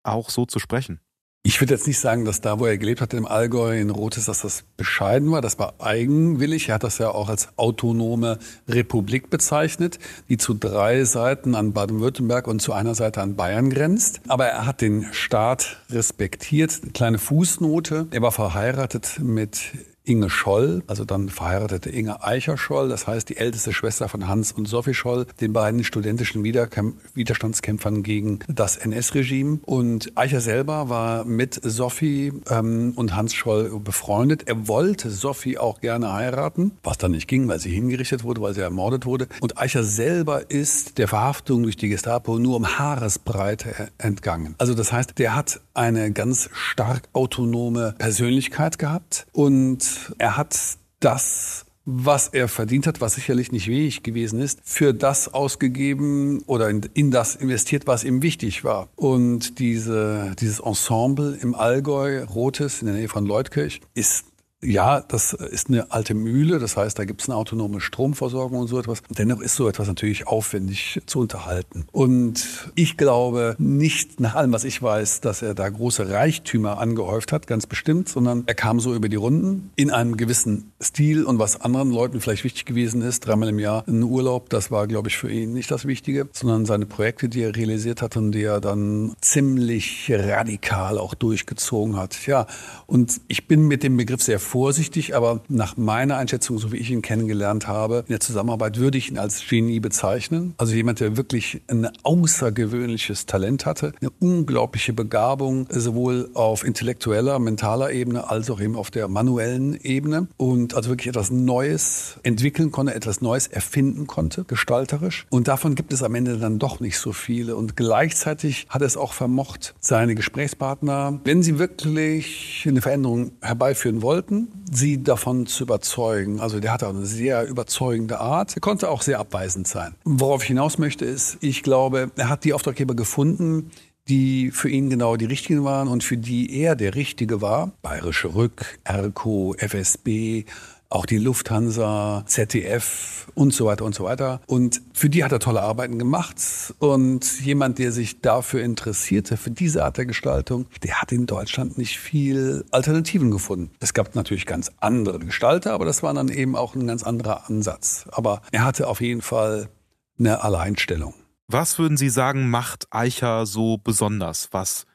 [0.03, 0.99] auch so zu sprechen?
[1.47, 4.25] Ich würde jetzt nicht sagen, dass da, wo er gelebt hat, im Allgäu in Rotes,
[4.25, 5.41] dass das bescheiden war.
[5.41, 6.69] Das war eigenwillig.
[6.69, 12.47] Er hat das ja auch als autonome Republik bezeichnet, die zu drei Seiten an Baden-Württemberg
[12.47, 14.21] und zu einer Seite an Bayern grenzt.
[14.27, 16.95] Aber er hat den Staat respektiert.
[16.95, 18.07] Kleine Fußnote.
[18.09, 19.71] Er war verheiratet mit
[20.05, 24.51] Inge Scholl, also dann verheiratete Inge Eicher Scholl, das heißt die älteste Schwester von Hans
[24.51, 29.59] und Sophie Scholl, den beiden studentischen Widerstandskämpfern gegen das NS-Regime.
[29.65, 34.43] Und Eicher selber war mit Sophie ähm, und Hans Scholl befreundet.
[34.47, 38.53] Er wollte Sophie auch gerne heiraten, was dann nicht ging, weil sie hingerichtet wurde, weil
[38.53, 39.27] sie ermordet wurde.
[39.41, 44.55] Und Eicher selber ist der Verhaftung durch die Gestapo nur um Haaresbreite entgangen.
[44.57, 49.83] Also das heißt, der hat eine ganz stark autonome Persönlichkeit gehabt und
[50.17, 50.57] er hat
[50.99, 56.69] das, was er verdient hat, was sicherlich nicht wenig gewesen ist, für das ausgegeben oder
[56.69, 58.89] in, in das investiert, was ihm wichtig war.
[58.95, 64.25] Und diese, dieses Ensemble im Allgäu, Rotes, in der Nähe von Leutkirch, ist
[64.65, 68.67] ja, das ist eine alte Mühle, das heißt, da gibt es eine autonome Stromversorgung und
[68.67, 69.01] so etwas.
[69.09, 71.85] Dennoch ist so etwas natürlich aufwendig zu unterhalten.
[71.91, 77.31] Und ich glaube nicht nach allem, was ich weiß, dass er da große Reichtümer angehäuft
[77.31, 81.39] hat, ganz bestimmt, sondern er kam so über die Runden in einem gewissen Stil und
[81.39, 85.09] was anderen Leuten vielleicht wichtig gewesen ist, dreimal im Jahr ein Urlaub, das war, glaube
[85.09, 88.43] ich, für ihn nicht das Wichtige, sondern seine Projekte, die er realisiert hat und die
[88.43, 92.25] er dann ziemlich radikal auch durchgezogen hat.
[92.25, 92.47] Ja,
[92.87, 96.89] und ich bin mit dem Begriff sehr vorsichtig, aber nach meiner Einschätzung, so wie ich
[96.89, 100.53] ihn kennengelernt habe, in der Zusammenarbeit würde ich ihn als Genie bezeichnen.
[100.57, 107.91] Also jemand, der wirklich ein außergewöhnliches Talent hatte, eine unglaubliche Begabung, sowohl auf intellektueller, mentaler
[107.91, 112.95] Ebene als auch eben auf der manuellen Ebene und also wirklich etwas Neues entwickeln konnte,
[112.95, 115.27] etwas Neues erfinden konnte, gestalterisch.
[115.31, 117.57] Und davon gibt es am Ende dann doch nicht so viele.
[117.57, 124.34] Und gleichzeitig hat es auch vermocht, seine Gesprächspartner, wenn sie wirklich eine Veränderung herbeiführen wollten,
[124.71, 126.39] sie davon zu überzeugen.
[126.39, 128.55] Also der hatte eine sehr überzeugende Art.
[128.55, 129.95] Er konnte auch sehr abweisend sein.
[130.03, 133.71] Worauf ich hinaus möchte ist, ich glaube, er hat die Auftraggeber gefunden,
[134.07, 137.71] die für ihn genau die richtigen waren und für die er der Richtige war.
[137.81, 140.45] Bayerische Rück, ERCO, FSB,
[140.89, 144.41] auch die Lufthansa, ZDF und so weiter und so weiter.
[144.47, 146.37] Und für die hat er tolle Arbeiten gemacht.
[146.79, 151.77] Und jemand, der sich dafür interessierte, für diese Art der Gestaltung, der hat in Deutschland
[151.77, 153.71] nicht viel Alternativen gefunden.
[153.79, 157.49] Es gab natürlich ganz andere Gestalter, aber das war dann eben auch ein ganz anderer
[157.49, 158.05] Ansatz.
[158.11, 159.69] Aber er hatte auf jeden Fall
[160.17, 161.13] eine Alleinstellung.
[161.47, 164.49] Was würden Sie sagen, macht Eicher so besonders?
[164.51, 164.85] Was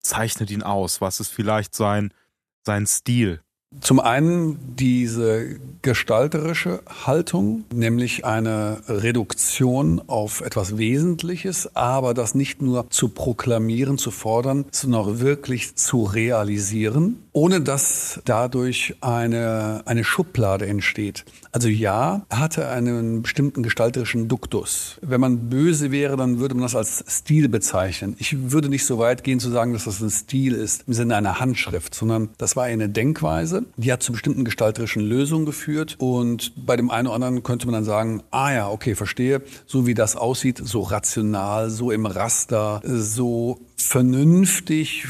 [0.00, 1.00] zeichnet ihn aus?
[1.00, 2.12] Was ist vielleicht sein,
[2.64, 3.42] sein Stil?
[3.80, 12.90] Zum einen diese gestalterische Haltung, nämlich eine Reduktion auf etwas Wesentliches, aber das nicht nur
[12.90, 20.66] zu proklamieren, zu fordern, sondern auch wirklich zu realisieren, ohne dass dadurch eine, eine Schublade
[20.66, 21.24] entsteht.
[21.52, 24.98] Also ja, hatte einen bestimmten gestalterischen Duktus.
[25.00, 28.16] Wenn man böse wäre, dann würde man das als Stil bezeichnen.
[28.18, 31.16] Ich würde nicht so weit gehen zu sagen, dass das ein Stil ist im Sinne
[31.16, 35.96] einer Handschrift, sondern das war eine Denkweise, die hat zu bestimmten gestalterischen Lösungen geführt.
[35.98, 39.86] Und bei dem einen oder anderen könnte man dann sagen, ah ja, okay, verstehe, so
[39.86, 45.06] wie das aussieht, so rational, so im Raster, so vernünftig,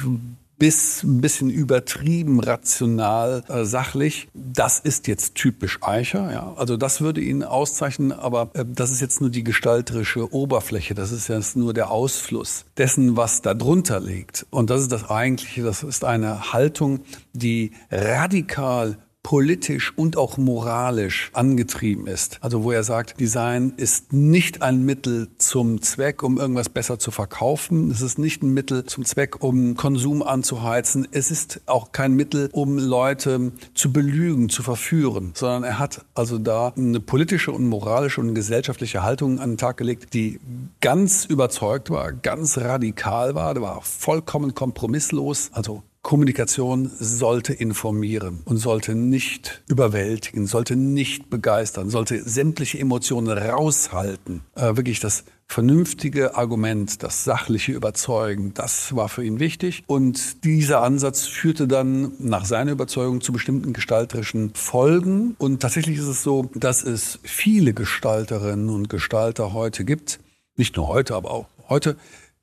[0.61, 4.29] bis ein bisschen übertrieben rational, äh, sachlich.
[4.35, 6.31] Das ist jetzt typisch Eicher.
[6.31, 6.53] Ja.
[6.57, 10.95] Also das würde ihn auszeichnen, aber äh, das ist jetzt nur die gestalterische Oberfläche.
[10.95, 14.47] Das ist jetzt nur der Ausfluss dessen, was da drunter liegt.
[14.51, 15.63] Und das ist das Eigentliche.
[15.63, 17.01] Das ist eine Haltung,
[17.33, 22.39] die radikal politisch und auch moralisch angetrieben ist.
[22.41, 27.11] Also wo er sagt, Design ist nicht ein Mittel zum Zweck, um irgendwas besser zu
[27.11, 27.91] verkaufen.
[27.91, 31.07] Es ist nicht ein Mittel zum Zweck, um Konsum anzuheizen.
[31.13, 36.39] Es ist auch kein Mittel, um Leute zu belügen, zu verführen, sondern er hat also
[36.39, 40.41] da eine politische und moralische und gesellschaftliche Haltung an den Tag gelegt, die
[40.81, 48.95] ganz überzeugt war, ganz radikal war, war vollkommen kompromisslos, also Kommunikation sollte informieren und sollte
[48.95, 54.41] nicht überwältigen, sollte nicht begeistern, sollte sämtliche Emotionen raushalten.
[54.55, 59.85] Äh, wirklich das vernünftige Argument, das sachliche Überzeugen, das war für ihn wichtig.
[59.89, 65.35] Und dieser Ansatz führte dann nach seiner Überzeugung zu bestimmten gestalterischen Folgen.
[65.39, 70.21] Und tatsächlich ist es so, dass es viele Gestalterinnen und Gestalter heute gibt,
[70.57, 71.97] nicht nur heute, aber auch heute,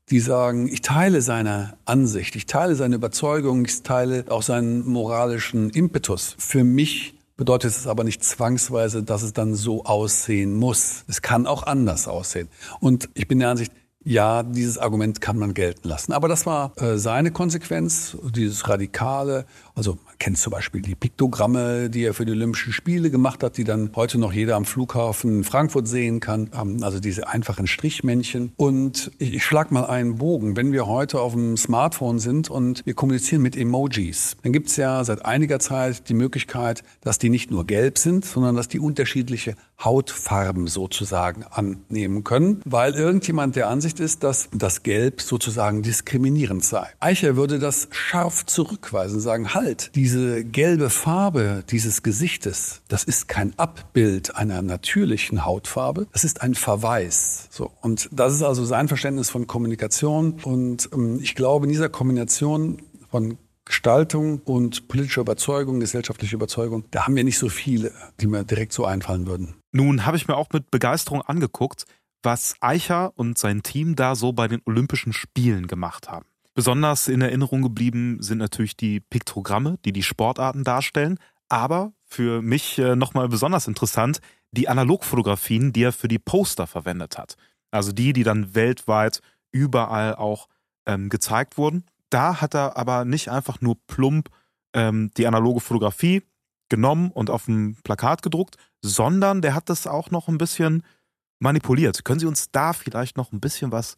[0.09, 5.69] die sagen, ich teile seine Ansicht, ich teile seine Überzeugung, ich teile auch seinen moralischen
[5.69, 6.35] Impetus.
[6.37, 11.03] Für mich bedeutet es aber nicht zwangsweise, dass es dann so aussehen muss.
[11.07, 12.47] Es kann auch anders aussehen.
[12.79, 13.71] Und ich bin der Ansicht,
[14.03, 16.13] ja, dieses Argument kann man gelten lassen.
[16.13, 19.45] Aber das war äh, seine Konsequenz, dieses Radikale.
[19.77, 23.63] Also kennt zum Beispiel die Piktogramme, die er für die Olympischen Spiele gemacht hat, die
[23.63, 26.49] dann heute noch jeder am Flughafen Frankfurt sehen kann.
[26.59, 28.53] Ähm, also diese einfachen Strichmännchen.
[28.57, 30.57] Und ich, ich schlag mal einen Bogen.
[30.57, 34.77] Wenn wir heute auf dem Smartphone sind und wir kommunizieren mit Emojis, dann gibt es
[34.77, 38.79] ja seit einiger Zeit die Möglichkeit, dass die nicht nur gelb sind, sondern dass die
[38.79, 46.65] unterschiedliche Hautfarben sozusagen annehmen können, weil irgendjemand der Ansicht ist, dass das Gelb sozusagen diskriminierend
[46.65, 46.87] sei.
[46.99, 53.27] Eicher würde das scharf zurückweisen, sagen, halt, die diese gelbe Farbe dieses Gesichtes, das ist
[53.27, 57.47] kein Abbild einer natürlichen Hautfarbe, das ist ein Verweis.
[57.51, 57.71] So.
[57.81, 60.39] Und das ist also sein Verständnis von Kommunikation.
[60.43, 67.05] Und ähm, ich glaube, in dieser Kombination von Gestaltung und politischer Überzeugung, gesellschaftlicher Überzeugung, da
[67.05, 69.55] haben wir nicht so viele, die mir direkt so einfallen würden.
[69.73, 71.85] Nun habe ich mir auch mit Begeisterung angeguckt,
[72.23, 76.25] was Eicher und sein Team da so bei den Olympischen Spielen gemacht haben.
[76.57, 82.79] Besonders in Erinnerung geblieben sind natürlich die Piktogramme, die die Sportarten darstellen, aber für mich
[82.79, 87.35] äh, nochmal besonders interessant die Analogfotografien, die er für die Poster verwendet hat.
[87.69, 90.47] Also die, die dann weltweit überall auch
[90.87, 91.85] ähm, gezeigt wurden.
[92.09, 94.29] Da hat er aber nicht einfach nur plump
[94.73, 96.23] ähm, die analoge Fotografie
[96.69, 100.81] genommen und auf dem Plakat gedruckt, sondern der hat das auch noch ein bisschen
[101.37, 102.03] manipuliert.
[102.03, 103.95] Können Sie uns da vielleicht noch ein bisschen was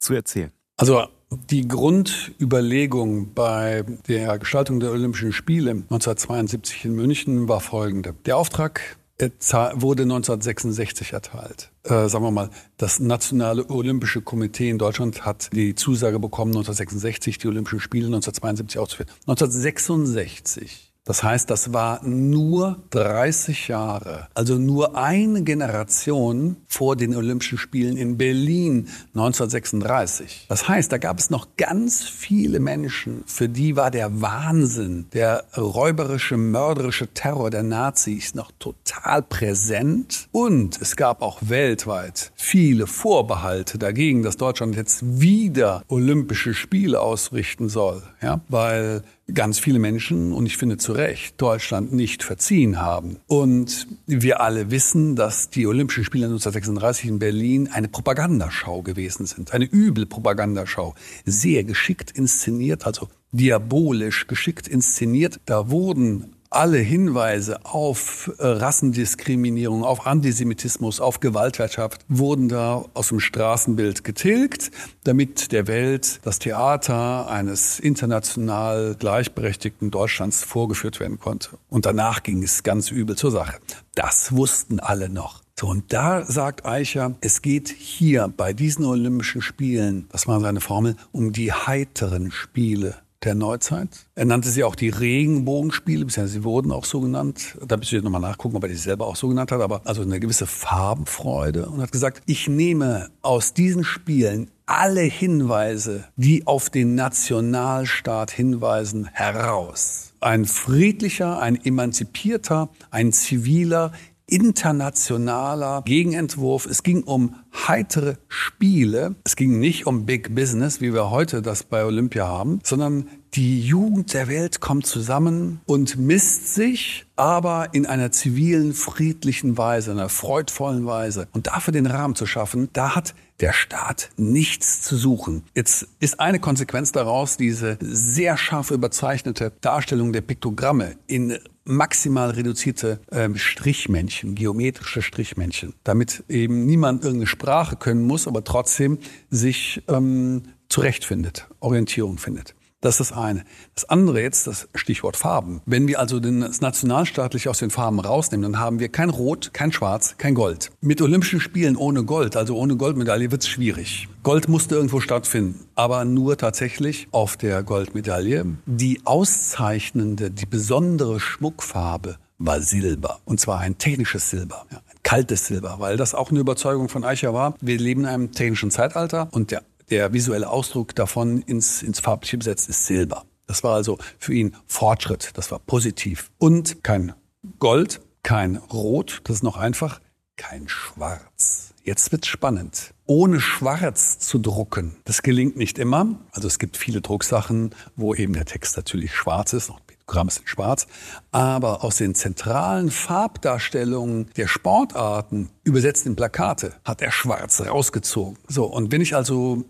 [0.00, 0.50] zu erzählen?
[0.80, 1.02] Also
[1.50, 8.14] die Grundüberlegung bei der Gestaltung der Olympischen Spiele 1972 in München war folgende.
[8.24, 9.28] Der Auftrag äh,
[9.74, 11.70] wurde 1966 erteilt.
[11.82, 17.36] Äh, sagen wir mal, das Nationale Olympische Komitee in Deutschland hat die Zusage bekommen, 1966
[17.36, 19.10] die Olympischen Spiele 1972 auszuführen.
[19.26, 27.58] 1966 das heißt, das war nur 30 Jahre, also nur eine Generation vor den Olympischen
[27.58, 30.46] Spielen in Berlin 1936.
[30.48, 35.46] Das heißt, da gab es noch ganz viele Menschen, für die war der Wahnsinn, der
[35.56, 40.28] räuberische, mörderische Terror der Nazis noch total präsent.
[40.30, 47.68] Und es gab auch weltweit viele Vorbehalte dagegen, dass Deutschland jetzt wieder Olympische Spiele ausrichten
[47.68, 48.04] soll.
[48.22, 49.02] Ja, weil
[49.34, 53.18] ganz viele Menschen, und ich finde zu Recht, Deutschland nicht verziehen haben.
[53.26, 59.52] Und wir alle wissen, dass die Olympischen Spiele 1936 in Berlin eine Propagandaschau gewesen sind.
[59.52, 60.94] Eine übel Propagandaschau.
[61.24, 65.40] Sehr geschickt inszeniert, also diabolisch geschickt inszeniert.
[65.46, 73.20] Da wurden alle Hinweise auf äh, Rassendiskriminierung, auf Antisemitismus, auf Gewaltwirtschaft wurden da aus dem
[73.20, 74.72] Straßenbild getilgt,
[75.04, 81.50] damit der Welt das Theater eines international gleichberechtigten Deutschlands vorgeführt werden konnte.
[81.68, 83.58] Und danach ging es ganz übel zur Sache.
[83.94, 85.42] Das wussten alle noch.
[85.58, 90.60] So, und da sagt Eicher, es geht hier bei diesen Olympischen Spielen, das war seine
[90.60, 94.06] Formel, um die heiteren Spiele der Neuzeit.
[94.14, 97.58] Er nannte sie auch die Regenbogenspiele, bisher sie wurden auch so genannt.
[97.66, 100.02] Da müsst ihr nochmal nachgucken, ob er die selber auch so genannt hat, aber also
[100.02, 106.70] eine gewisse Farbenfreude und hat gesagt, ich nehme aus diesen Spielen alle Hinweise, die auf
[106.70, 110.12] den Nationalstaat hinweisen, heraus.
[110.20, 113.92] Ein friedlicher, ein emanzipierter, ein ziviler,
[114.30, 116.66] internationaler Gegenentwurf.
[116.66, 117.36] Es ging um
[117.68, 119.16] heitere Spiele.
[119.24, 123.60] Es ging nicht um Big Business, wie wir heute das bei Olympia haben, sondern die
[123.60, 130.08] Jugend der Welt kommt zusammen und misst sich, aber in einer zivilen, friedlichen Weise, einer
[130.08, 131.28] freudvollen Weise.
[131.32, 135.44] Und dafür den Rahmen zu schaffen, da hat der Staat nichts zu suchen.
[135.54, 143.00] Jetzt ist eine Konsequenz daraus diese sehr scharf überzeichnete Darstellung der Piktogramme in maximal reduzierte
[143.12, 148.98] ähm, Strichmännchen, geometrische Strichmännchen, damit eben niemand irgendeine Sprache können muss, aber trotzdem
[149.30, 152.54] sich ähm, zurechtfindet, Orientierung findet.
[152.80, 153.44] Das ist das eine.
[153.74, 155.60] Das andere jetzt, das Stichwort Farben.
[155.66, 159.70] Wenn wir also das nationalstaatliche aus den Farben rausnehmen, dann haben wir kein Rot, kein
[159.70, 160.70] Schwarz, kein Gold.
[160.80, 164.08] Mit Olympischen Spielen ohne Gold, also ohne Goldmedaille, wird es schwierig.
[164.22, 168.46] Gold musste irgendwo stattfinden, aber nur tatsächlich auf der Goldmedaille.
[168.64, 173.20] Die auszeichnende, die besondere Schmuckfarbe war Silber.
[173.26, 174.64] Und zwar ein technisches Silber.
[174.72, 177.54] Ja, kaltes Silber, weil das auch eine Überzeugung von Eicher war.
[177.60, 182.38] Wir leben in einem technischen Zeitalter und der der visuelle Ausdruck davon ins, ins Farbliche
[182.38, 183.24] besetzt ist Silber.
[183.46, 186.30] Das war also für ihn Fortschritt, das war positiv.
[186.38, 187.14] Und kein
[187.58, 190.00] Gold, kein Rot, das ist noch einfach,
[190.36, 191.74] kein Schwarz.
[191.82, 192.94] Jetzt wird's spannend.
[193.06, 196.20] Ohne Schwarz zu drucken, das gelingt nicht immer.
[196.30, 200.40] Also es gibt viele Drucksachen, wo eben der Text natürlich schwarz ist, noch Programm ist
[200.40, 200.88] in schwarz.
[201.30, 208.36] Aber aus den zentralen Farbdarstellungen der Sportarten, übersetzt in Plakate, hat er schwarz rausgezogen.
[208.48, 209.64] So, und wenn ich also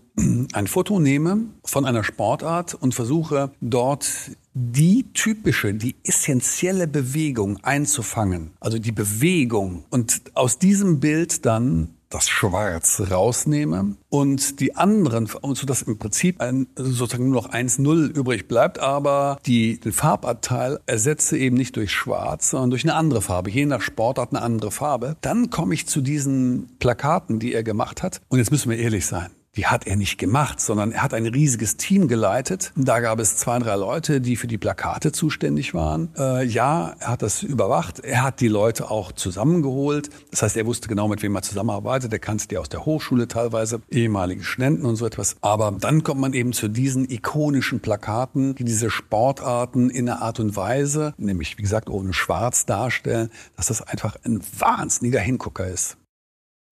[0.53, 4.07] ein Foto nehme von einer Sportart und versuche dort
[4.53, 12.27] die typische, die essentielle Bewegung einzufangen, also die Bewegung und aus diesem Bild dann das
[12.27, 18.49] Schwarz rausnehme und die anderen, so dass im Prinzip ein, sozusagen nur noch 1-0 übrig
[18.49, 23.49] bleibt, aber die, den Farbanteil ersetze eben nicht durch Schwarz, sondern durch eine andere Farbe,
[23.49, 28.03] je nach Sportart eine andere Farbe, dann komme ich zu diesen Plakaten, die er gemacht
[28.03, 28.21] hat.
[28.27, 31.25] Und jetzt müssen wir ehrlich sein die hat er nicht gemacht, sondern er hat ein
[31.25, 32.71] riesiges Team geleitet.
[32.75, 36.09] Da gab es zwei, drei Leute, die für die Plakate zuständig waren.
[36.17, 37.99] Äh, ja, er hat das überwacht.
[37.99, 40.09] Er hat die Leute auch zusammengeholt.
[40.31, 42.13] Das heißt, er wusste genau, mit wem er zusammenarbeitet.
[42.13, 45.35] Er kannte die aus der Hochschule teilweise, ehemalige Studenten und so etwas.
[45.41, 50.39] Aber dann kommt man eben zu diesen ikonischen Plakaten, die diese Sportarten in einer Art
[50.39, 55.97] und Weise, nämlich wie gesagt ohne Schwarz darstellen, dass das einfach ein wahnsinniger Hingucker ist.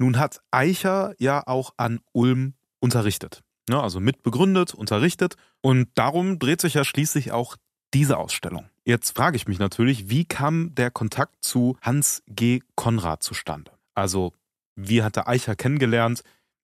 [0.02, 3.42] Nun hat Eicher ja auch an Ulm unterrichtet.
[3.70, 5.36] Ja, also mitbegründet, unterrichtet.
[5.62, 7.56] Und darum dreht sich ja schließlich auch
[7.94, 8.70] diese Ausstellung.
[8.84, 12.62] Jetzt frage ich mich natürlich, wie kam der Kontakt zu Hans G.
[12.76, 13.72] Konrad zustande?
[13.94, 14.34] Also,
[14.76, 16.24] wie hat der Eicher kennengelernt?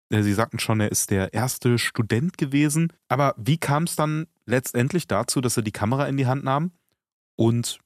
[0.10, 2.94] Äh, Sie sagten schon, er ist der erste Student gewesen.
[3.08, 6.72] Aber wie kam es dann letztendlich dazu, dass er die Kamera in die Hand nahm
[7.36, 7.80] und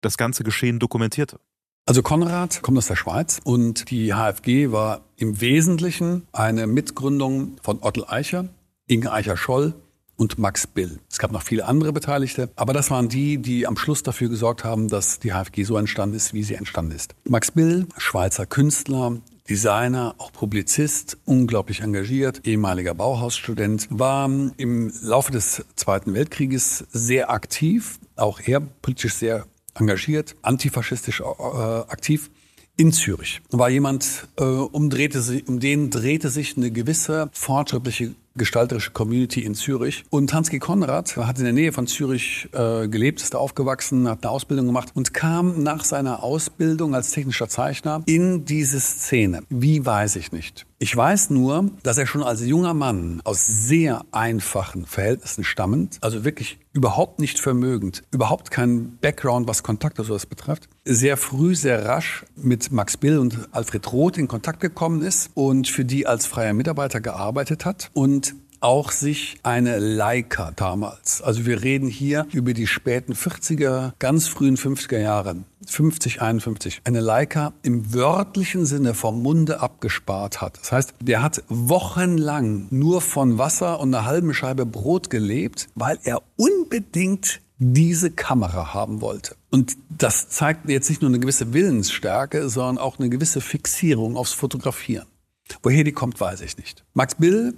[0.00, 1.40] das ganze Geschehen dokumentierte?
[1.86, 7.82] Also Konrad kommt aus der Schweiz und die HFG war im Wesentlichen eine Mitgründung von
[7.82, 8.48] Ottel Eicher,
[8.86, 9.74] Inge Eicher-Scholl
[10.16, 11.00] und Max Bill.
[11.10, 14.62] Es gab noch viele andere Beteiligte, aber das waren die, die am Schluss dafür gesorgt
[14.62, 17.14] haben, dass die HFG so entstanden ist, wie sie entstanden ist.
[17.24, 19.16] Max Bill, Schweizer Künstler,
[19.48, 27.98] Designer, auch Publizist, unglaublich engagiert, ehemaliger Bauhausstudent, war im Laufe des Zweiten Weltkrieges sehr aktiv,
[28.14, 29.46] auch er politisch sehr
[29.80, 32.30] engagiert, antifaschistisch äh, aktiv
[32.76, 33.42] in Zürich.
[33.50, 39.40] War jemand, äh, um, drehte sich, um den drehte sich eine gewisse fortschrittliche gestalterische Community
[39.40, 40.04] in Zürich.
[40.08, 40.60] Und Hans-G.
[40.60, 44.66] Konrad hat in der Nähe von Zürich äh, gelebt, ist da aufgewachsen, hat eine Ausbildung
[44.66, 49.42] gemacht und kam nach seiner Ausbildung als technischer Zeichner in diese Szene.
[49.50, 50.64] Wie weiß ich nicht.
[50.82, 56.24] Ich weiß nur, dass er schon als junger Mann aus sehr einfachen Verhältnissen stammend, also
[56.24, 61.84] wirklich überhaupt nicht vermögend, überhaupt kein Background, was Kontakt oder sowas betrifft, sehr früh, sehr
[61.84, 66.24] rasch mit Max Bill und Alfred Roth in Kontakt gekommen ist und für die als
[66.24, 72.54] freier Mitarbeiter gearbeitet hat und auch sich eine Leica damals, also wir reden hier über
[72.54, 79.22] die späten 40er, ganz frühen 50er Jahre, 50, 51, eine Leica im wörtlichen Sinne vom
[79.22, 80.58] Munde abgespart hat.
[80.60, 85.98] Das heißt, der hat wochenlang nur von Wasser und einer halben Scheibe Brot gelebt, weil
[86.04, 89.36] er unbedingt diese Kamera haben wollte.
[89.50, 94.32] Und das zeigt jetzt nicht nur eine gewisse Willensstärke, sondern auch eine gewisse Fixierung aufs
[94.32, 95.06] Fotografieren.
[95.62, 96.84] Woher die kommt, weiß ich nicht.
[96.94, 97.54] Max Bill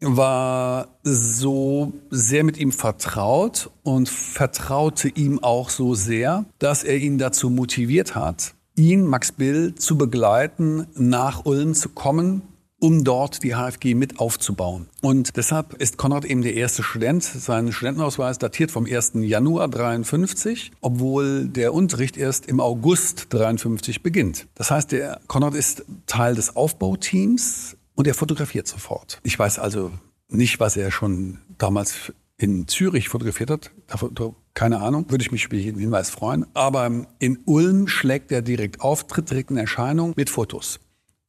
[0.00, 7.18] war so sehr mit ihm vertraut und vertraute ihm auch so sehr, dass er ihn
[7.18, 12.42] dazu motiviert hat, ihn, Max Bill, zu begleiten, nach Ulm zu kommen
[12.84, 14.88] um dort die HFG mit aufzubauen.
[15.00, 17.22] Und deshalb ist Konrad eben der erste Student.
[17.22, 19.12] Sein Studentenausweis datiert vom 1.
[19.14, 24.48] Januar 53, obwohl der Unterricht erst im August 53 beginnt.
[24.54, 29.20] Das heißt, der Konrad ist Teil des Aufbauteams und er fotografiert sofort.
[29.22, 29.92] Ich weiß also
[30.28, 33.70] nicht, was er schon damals in Zürich fotografiert hat.
[34.54, 36.46] Keine Ahnung, würde ich mich über jeden Hinweis freuen.
[36.54, 40.80] Aber in Ulm schlägt er direkt auf, tritt direkt in Erscheinung mit Fotos.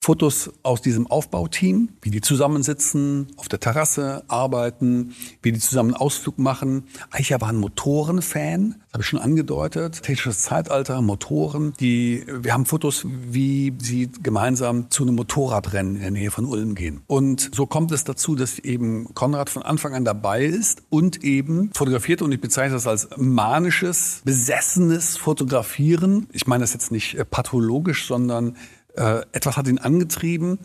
[0.06, 6.38] Fotos aus diesem Aufbauteam, wie die zusammensitzen, auf der Terrasse arbeiten, wie die zusammen Ausflug
[6.38, 6.84] machen.
[7.10, 10.04] Eicher war ein Motorenfan, habe ich schon angedeutet.
[10.04, 11.74] Technisches Zeitalter, Motoren.
[11.80, 16.76] Die, wir haben Fotos, wie sie gemeinsam zu einem Motorradrennen in der Nähe von Ulm
[16.76, 17.02] gehen.
[17.08, 21.72] Und so kommt es dazu, dass eben Konrad von Anfang an dabei ist und eben
[21.74, 22.22] fotografiert.
[22.22, 26.28] Und ich bezeichne das als manisches, besessenes Fotografieren.
[26.32, 28.56] Ich meine das jetzt nicht äh, pathologisch, sondern
[28.98, 30.60] äh, etwas hat ihn angetrieben,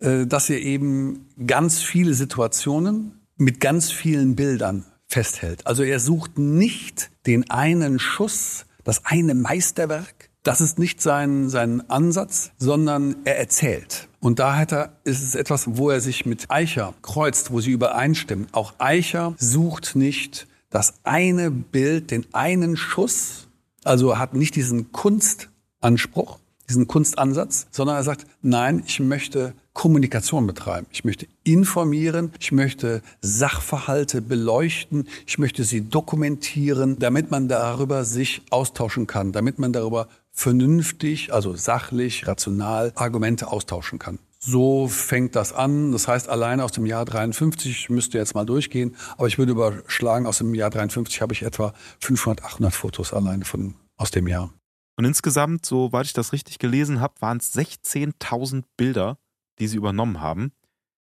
[0.00, 5.66] äh, dass er eben ganz viele Situationen mit ganz vielen Bildern festhält.
[5.66, 10.30] Also er sucht nicht den einen Schuss, das eine Meisterwerk.
[10.42, 14.08] Das ist nicht sein, sein Ansatz, sondern er erzählt.
[14.20, 17.70] Und da hat er, ist es etwas, wo er sich mit Eicher kreuzt, wo sie
[17.70, 18.48] übereinstimmen.
[18.52, 23.48] Auch Eicher sucht nicht das eine Bild, den einen Schuss,
[23.84, 30.86] also hat nicht diesen Kunstanspruch, diesen Kunstansatz, sondern er sagt, nein, ich möchte Kommunikation betreiben.
[30.90, 38.42] Ich möchte informieren, ich möchte Sachverhalte beleuchten, ich möchte sie dokumentieren, damit man darüber sich
[38.50, 44.18] austauschen kann, damit man darüber vernünftig, also sachlich, rational Argumente austauschen kann.
[44.38, 45.92] So fängt das an.
[45.92, 48.94] Das heißt, alleine aus dem Jahr 53 müsste jetzt mal durchgehen.
[49.16, 53.46] Aber ich würde überschlagen, aus dem Jahr 53 habe ich etwa 500, 800 Fotos alleine
[53.46, 54.52] von, aus dem Jahr.
[54.96, 59.18] Und insgesamt, soweit ich das richtig gelesen habe, waren es 16.000 Bilder,
[59.58, 60.52] die sie übernommen haben.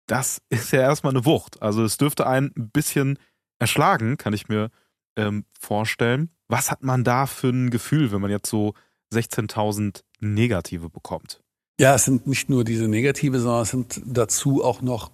[0.07, 1.63] Das ist ja erstmal eine Wucht.
[1.63, 3.19] Also es dürfte einen ein bisschen
[3.59, 4.71] erschlagen, kann ich mir
[5.17, 6.31] ähm, vorstellen.
[6.49, 8.75] Was hat man da für ein Gefühl, wenn man jetzt so
[9.13, 11.43] 16.000 Negative bekommt?
[11.79, 15.11] Ja, es sind nicht nur diese Negative, sondern es sind dazu auch noch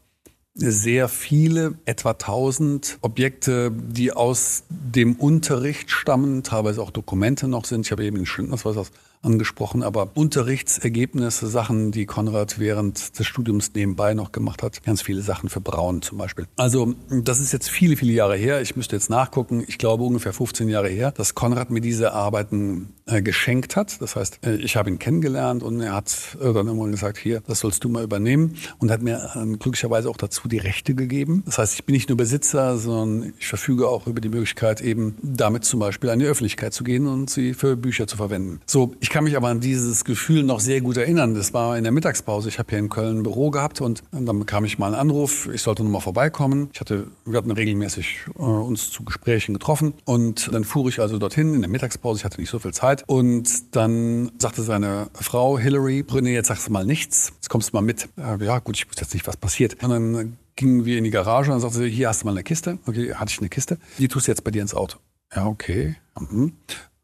[0.57, 7.87] sehr viele, etwa 1000 Objekte, die aus dem Unterricht stammen, teilweise auch Dokumente noch sind.
[7.87, 8.90] Ich habe eben den Studentenausweis
[9.23, 15.21] angesprochen, aber Unterrichtsergebnisse, Sachen, die Konrad während des Studiums nebenbei noch gemacht hat, ganz viele
[15.21, 16.47] Sachen für Braun zum Beispiel.
[16.57, 18.62] Also das ist jetzt viele, viele Jahre her.
[18.62, 19.64] Ich müsste jetzt nachgucken.
[19.66, 24.03] Ich glaube ungefähr 15 Jahre her, dass Konrad mir diese Arbeiten geschenkt hat.
[24.03, 27.40] Das heißt, äh, ich habe ihn kennengelernt und er hat äh, dann irgendwann gesagt, hier,
[27.47, 31.45] das sollst du mal übernehmen und hat mir äh, glücklicherweise auch dazu die Rechte gegeben.
[31.47, 35.16] Das heißt, ich bin nicht nur Besitzer, sondern ich verfüge auch über die Möglichkeit, eben
[35.23, 38.61] damit zum Beispiel an die Öffentlichkeit zu gehen und sie für Bücher zu verwenden.
[38.66, 41.35] So, ich kann mich aber an dieses Gefühl noch sehr gut erinnern.
[41.35, 42.49] Das war in der Mittagspause.
[42.49, 45.49] Ich habe hier in Köln ein Büro gehabt und dann bekam ich mal einen Anruf,
[45.53, 46.71] ich sollte nochmal vorbeikommen.
[46.73, 51.19] Ich hatte, wir hatten regelmäßig äh, uns zu Gesprächen getroffen und dann fuhr ich also
[51.19, 52.19] dorthin in der Mittagspause.
[52.19, 56.69] Ich hatte nicht so viel Zeit und dann sagte seine Frau Hillary, Brünne, jetzt sagst
[56.69, 58.09] du mal nichts, jetzt kommst du mal mit.
[58.17, 59.83] Äh, ja gut, ich wusste jetzt nicht, was passiert.
[59.83, 62.33] Und dann gingen wir in die Garage und dann sagte sie, hier hast du mal
[62.33, 62.79] eine Kiste.
[62.87, 63.79] Okay, hatte ich eine Kiste.
[63.99, 64.99] Die tust du jetzt bei dir ins Auto.
[65.35, 65.97] Ja, okay.
[66.19, 66.53] Mhm.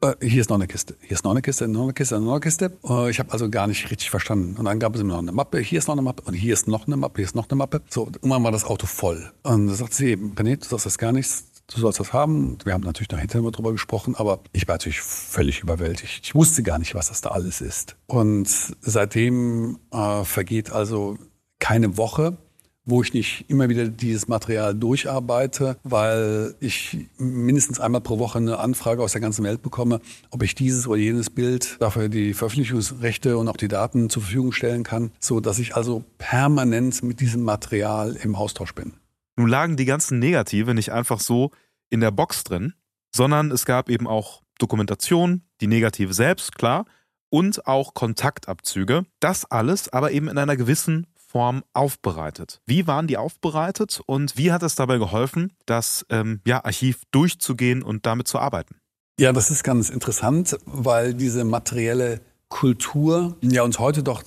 [0.02, 2.32] Äh, hier ist noch eine Kiste, hier ist noch eine Kiste, noch eine Kiste, noch
[2.32, 2.72] eine Kiste.
[2.88, 4.56] Äh, ich habe also gar nicht richtig verstanden.
[4.58, 6.52] Und dann gab es mir noch eine Mappe, hier ist noch eine Mappe und hier
[6.52, 7.82] ist noch eine Mappe, hier ist noch eine Mappe.
[7.88, 9.30] So, irgendwann war das Auto voll.
[9.44, 12.58] Und da sagt sie, René, du sagst das gar nichts, du sollst das haben.
[12.64, 16.20] Wir haben natürlich noch hinterher drüber gesprochen, aber ich war natürlich völlig überwältigt.
[16.22, 17.96] Ich wusste gar nicht, was das da alles ist.
[18.06, 18.48] Und
[18.80, 21.18] seitdem äh, vergeht also
[21.58, 22.36] keine Woche,
[22.84, 28.58] wo ich nicht immer wieder dieses Material durcharbeite, weil ich mindestens einmal pro Woche eine
[28.58, 33.36] Anfrage aus der ganzen Welt bekomme, ob ich dieses oder jenes Bild dafür die Veröffentlichungsrechte
[33.38, 37.42] und auch die Daten zur Verfügung stellen kann, so dass ich also permanent mit diesem
[37.42, 38.94] Material im Austausch bin.
[39.36, 41.50] Nun lagen die ganzen Negative nicht einfach so
[41.90, 42.74] in der Box drin,
[43.14, 46.84] sondern es gab eben auch Dokumentation, die Negative selbst, klar,
[47.30, 49.04] und auch Kontaktabzüge.
[49.20, 52.60] Das alles aber eben in einer gewissen Form aufbereitet.
[52.66, 57.82] Wie waren die aufbereitet und wie hat es dabei geholfen, das ähm, ja, Archiv durchzugehen
[57.82, 58.76] und damit zu arbeiten?
[59.18, 64.22] Ja, das ist ganz interessant, weil diese materielle Kultur ja uns heute doch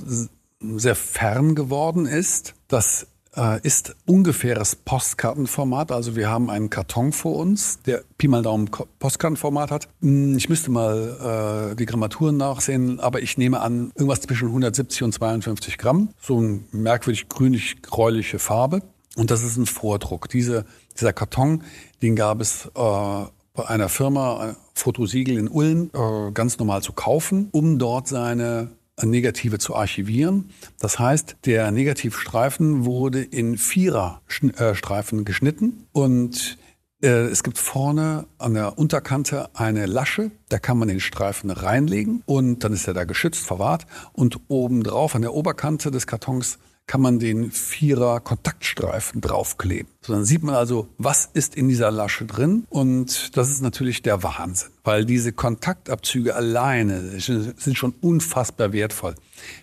[0.59, 2.55] sehr fern geworden ist.
[2.67, 5.91] Das äh, ist ungefähres Postkartenformat.
[5.91, 8.69] Also wir haben einen Karton vor uns, der Pi mal Daumen
[8.99, 9.87] Postkartenformat hat.
[10.01, 15.03] Hm, ich müsste mal äh, die Grammaturen nachsehen, aber ich nehme an, irgendwas zwischen 170
[15.03, 16.09] und 52 Gramm.
[16.21, 18.81] So eine merkwürdig grünlich-gräuliche Farbe.
[19.15, 20.29] Und das ist ein Vordruck.
[20.29, 20.65] Diese,
[20.95, 21.63] dieser Karton,
[22.01, 26.91] den gab es äh, bei einer Firma, äh, Fotosiegel in Ulm, äh, ganz normal zu
[26.93, 28.71] kaufen, um dort seine
[29.03, 30.49] Negative zu archivieren.
[30.79, 36.57] Das heißt, der Negativstreifen wurde in Viererstreifen äh, geschnitten und
[37.01, 42.63] es gibt vorne an der Unterkante eine Lasche, da kann man den Streifen reinlegen und
[42.63, 43.85] dann ist er da geschützt, verwahrt.
[44.13, 46.57] Und obendrauf an der Oberkante des Kartons
[46.87, 49.91] kann man den Vierer Kontaktstreifen draufkleben.
[50.01, 52.65] So, dann sieht man also, was ist in dieser Lasche drin.
[52.69, 59.15] Und das ist natürlich der Wahnsinn, weil diese Kontaktabzüge alleine sind schon unfassbar wertvoll.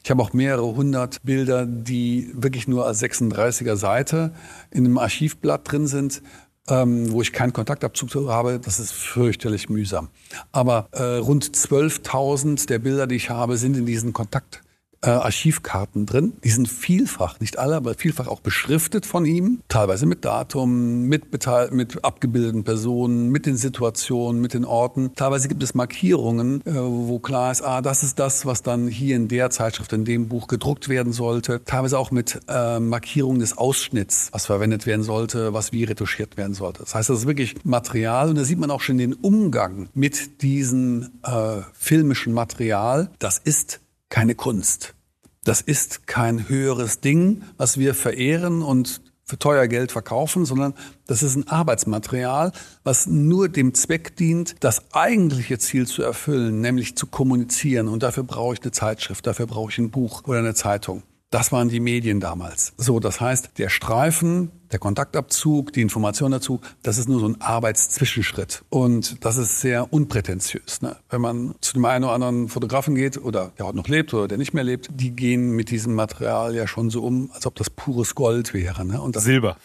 [0.03, 4.33] Ich habe auch mehrere hundert Bilder, die wirklich nur als 36er Seite
[4.71, 6.23] in einem Archivblatt drin sind.
[6.69, 10.11] Ähm, wo ich keinen Kontaktabzug habe, das ist fürchterlich mühsam.
[10.53, 14.63] Aber äh, rund 12.000 der Bilder, die ich habe, sind in diesen Kontakt
[15.03, 16.33] äh, Archivkarten drin.
[16.45, 19.61] Die sind vielfach, nicht alle, aber vielfach auch beschriftet von ihm.
[19.69, 21.33] Teilweise mit Datum, mit,
[21.73, 25.15] mit abgebildeten Personen, mit den Situationen, mit den Orten.
[25.15, 29.17] Teilweise gibt es Markierungen, äh, wo klar ist, ah, das ist das, was dann hier
[29.17, 31.65] in der Zeitschrift, in dem Buch gedruckt werden sollte.
[31.65, 36.55] Teilweise auch mit äh, Markierungen des Ausschnitts, was verwendet werden sollte, was wie retuschiert werden
[36.55, 36.81] sollte.
[36.81, 40.43] Das heißt, das ist wirklich Material und da sieht man auch schon den Umgang mit
[40.43, 43.11] diesem äh, filmischen Material.
[43.19, 43.81] Das ist
[44.13, 44.95] keine Kunst.
[45.43, 50.75] Das ist kein höheres Ding, was wir verehren und für teuer Geld verkaufen, sondern
[51.07, 52.53] das ist ein Arbeitsmaterial,
[52.85, 57.89] was nur dem Zweck dient, das eigentliche Ziel zu erfüllen, nämlich zu kommunizieren.
[57.89, 61.03] Und dafür brauche ich eine Zeitschrift, dafür brauche ich ein Buch oder eine Zeitung.
[61.31, 62.75] Das waren die Medien damals.
[62.77, 67.41] So, das heißt, der Streifen, der Kontaktabzug, die Information dazu, das ist nur so ein
[67.41, 68.65] Arbeitszwischenschritt.
[68.71, 70.83] Und das ist sehr unprätentiös.
[70.83, 70.97] Ne?
[71.11, 74.29] Wenn man zu dem einen oder anderen Fotografen geht oder der heute noch lebt oder
[74.29, 77.55] der nicht mehr lebt, die gehen mit diesem Material ja schon so um, als ob
[77.57, 78.85] das pures Gold wäre.
[78.85, 79.01] Ne?
[79.01, 79.57] Und das, Silber.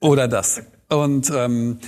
[0.00, 0.62] Oder das.
[0.88, 1.78] Und ähm,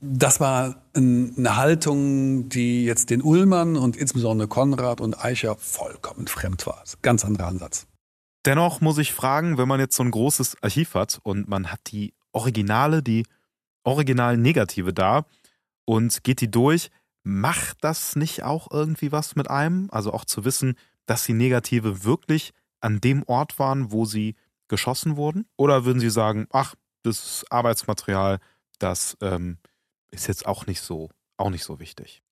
[0.00, 6.66] das war eine Haltung, die jetzt den Ullmann und insbesondere Konrad und Eicher vollkommen fremd
[6.66, 6.82] war.
[7.02, 7.86] Ganz anderer Ansatz.
[8.44, 11.80] Dennoch muss ich fragen, wenn man jetzt so ein großes Archiv hat und man hat
[11.86, 13.26] die Originale, die
[13.84, 15.26] originalen Negative da
[15.84, 16.90] und geht die durch,
[17.22, 19.88] macht das nicht auch irgendwie was mit einem?
[19.90, 20.74] Also auch zu wissen,
[21.06, 24.36] dass die Negative wirklich an dem Ort waren, wo sie
[24.68, 25.46] geschossen wurden?
[25.56, 28.38] Oder würden Sie sagen, ach, das Arbeitsmaterial,
[28.78, 29.58] das ähm,
[30.10, 32.22] ist jetzt auch nicht so, auch nicht so wichtig?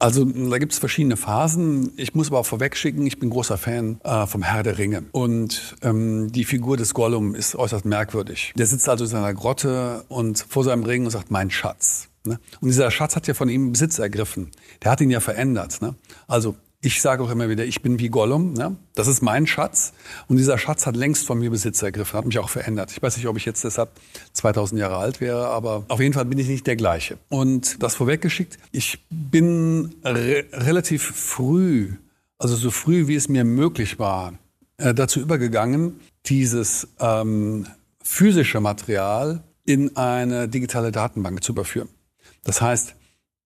[0.00, 1.92] Also da gibt es verschiedene Phasen.
[1.96, 5.04] Ich muss aber auch vorwegschicken, ich bin großer Fan äh, vom Herr der Ringe.
[5.10, 8.52] Und ähm, die Figur des Gollum ist äußerst merkwürdig.
[8.56, 12.08] Der sitzt also in seiner Grotte und vor seinem Ring und sagt, mein Schatz.
[12.24, 12.38] Ne?
[12.60, 14.52] Und dieser Schatz hat ja von ihm Besitz ergriffen.
[14.84, 15.82] Der hat ihn ja verändert.
[15.82, 15.96] Ne?
[16.28, 18.52] Also ich sage auch immer wieder, ich bin wie Gollum.
[18.52, 18.76] Ne?
[18.94, 19.92] Das ist mein Schatz.
[20.28, 22.92] Und dieser Schatz hat längst von mir Besitz ergriffen, hat mich auch verändert.
[22.92, 23.90] Ich weiß nicht, ob ich jetzt deshalb
[24.32, 27.18] 2000 Jahre alt wäre, aber auf jeden Fall bin ich nicht der gleiche.
[27.28, 31.94] Und das vorweggeschickt, ich bin re relativ früh,
[32.38, 34.34] also so früh wie es mir möglich war,
[34.76, 37.66] äh, dazu übergegangen, dieses ähm,
[38.02, 41.88] physische Material in eine digitale Datenbank zu überführen.
[42.44, 42.94] Das heißt,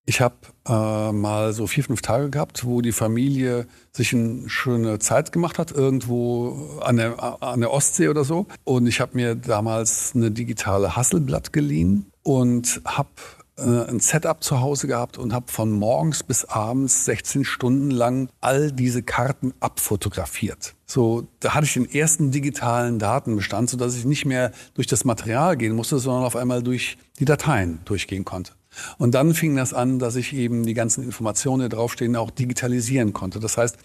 [0.05, 0.35] ich habe
[0.67, 5.57] äh, mal so vier, fünf Tage gehabt, wo die Familie sich eine schöne Zeit gemacht
[5.59, 8.47] hat, irgendwo an der, an der Ostsee oder so.
[8.65, 13.09] Und ich habe mir damals eine digitale Hasselblatt geliehen und habe
[13.57, 18.29] äh, ein Setup zu Hause gehabt und habe von morgens bis abends 16 Stunden lang
[18.41, 20.75] all diese Karten abfotografiert.
[20.85, 25.55] So, da hatte ich den ersten digitalen Datenbestand, sodass ich nicht mehr durch das Material
[25.55, 28.53] gehen musste, sondern auf einmal durch die Dateien durchgehen konnte.
[28.97, 33.13] Und dann fing das an, dass ich eben die ganzen Informationen, die draufstehen, auch digitalisieren
[33.13, 33.39] konnte.
[33.39, 33.77] Das heißt,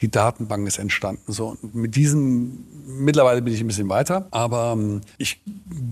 [0.00, 1.32] die Datenbank ist entstanden.
[1.32, 5.40] So mit diesem mittlerweile bin ich ein bisschen weiter, aber ähm, ich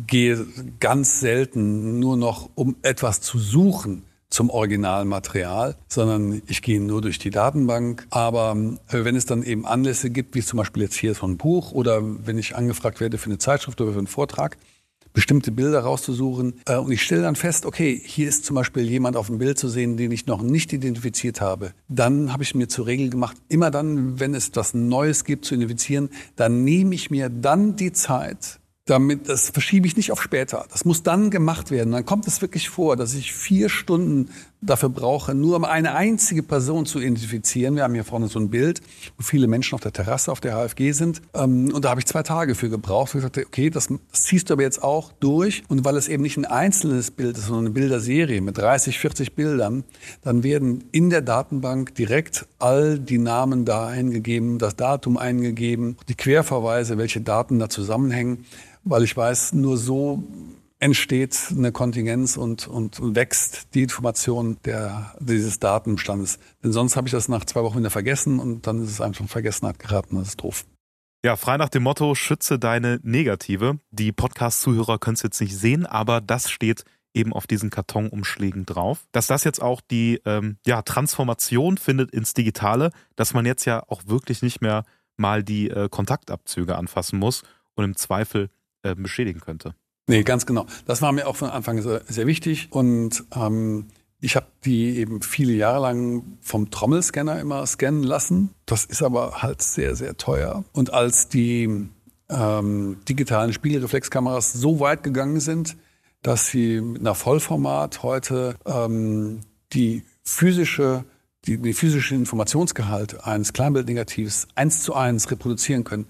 [0.06, 0.46] gehe
[0.80, 7.18] ganz selten nur noch, um etwas zu suchen zum Originalmaterial, sondern ich gehe nur durch
[7.18, 8.06] die Datenbank.
[8.10, 8.56] Aber
[8.88, 11.72] äh, wenn es dann eben Anlässe gibt, wie zum Beispiel jetzt hier so ein Buch
[11.72, 14.56] oder wenn ich angefragt werde für eine Zeitschrift oder für einen Vortrag,
[15.12, 16.60] bestimmte Bilder rauszusuchen.
[16.66, 19.58] Äh, und ich stelle dann fest, okay, hier ist zum Beispiel jemand auf dem Bild
[19.58, 21.72] zu sehen, den ich noch nicht identifiziert habe.
[21.88, 25.54] Dann habe ich mir zur Regel gemacht, immer dann, wenn es etwas Neues gibt zu
[25.54, 30.66] identifizieren, dann nehme ich mir dann die Zeit, damit, das verschiebe ich nicht auf später.
[30.70, 31.92] Das muss dann gemacht werden.
[31.92, 34.30] Dann kommt es wirklich vor, dass ich vier Stunden
[34.62, 37.76] dafür brauche, nur um eine einzige Person zu identifizieren.
[37.76, 38.80] Wir haben hier vorne so ein Bild,
[39.16, 41.22] wo viele Menschen auf der Terrasse auf der HFG sind.
[41.34, 43.14] Ähm, und da habe ich zwei Tage für gebraucht.
[43.14, 45.62] Ich sagte, okay, das, das ziehst du aber jetzt auch durch.
[45.68, 49.34] Und weil es eben nicht ein einzelnes Bild ist, sondern eine Bilderserie mit 30, 40
[49.34, 49.84] Bildern,
[50.22, 56.14] dann werden in der Datenbank direkt all die Namen da eingegeben, das Datum eingegeben, die
[56.14, 58.44] Querverweise, welche Daten da zusammenhängen
[58.84, 60.22] weil ich weiß, nur so
[60.80, 66.38] entsteht eine Kontingenz und, und wächst die Information der, dieses Datenbestandes.
[66.64, 69.20] Denn sonst habe ich das nach zwei Wochen wieder vergessen und dann ist es einfach
[69.20, 70.16] in Vergessenheit geraten.
[70.16, 70.64] Das ist doof.
[71.22, 73.78] Ja, frei nach dem Motto, schütze deine Negative.
[73.90, 79.06] Die Podcast-Zuhörer können es jetzt nicht sehen, aber das steht eben auf diesen Kartonumschlägen drauf.
[79.12, 83.82] Dass das jetzt auch die ähm, ja, Transformation findet ins Digitale, dass man jetzt ja
[83.88, 84.84] auch wirklich nicht mehr
[85.18, 87.42] mal die äh, Kontaktabzüge anfassen muss
[87.74, 88.48] und im Zweifel
[88.82, 89.74] äh, beschädigen könnte.
[90.06, 90.66] Nee, ganz genau.
[90.86, 92.68] Das war mir auch von Anfang sehr, sehr wichtig.
[92.70, 93.86] Und ähm,
[94.20, 98.50] ich habe die eben viele Jahre lang vom Trommelscanner immer scannen lassen.
[98.66, 100.64] Das ist aber halt sehr, sehr teuer.
[100.72, 101.88] Und als die
[102.28, 105.76] ähm, digitalen Spiegelreflexkameras so weit gegangen sind,
[106.22, 109.40] dass sie mit einer Vollformat heute ähm,
[109.72, 111.04] die physische
[111.46, 116.06] die, die physische Informationsgehalt eines Kleinbildnegativs eins zu eins reproduzieren können,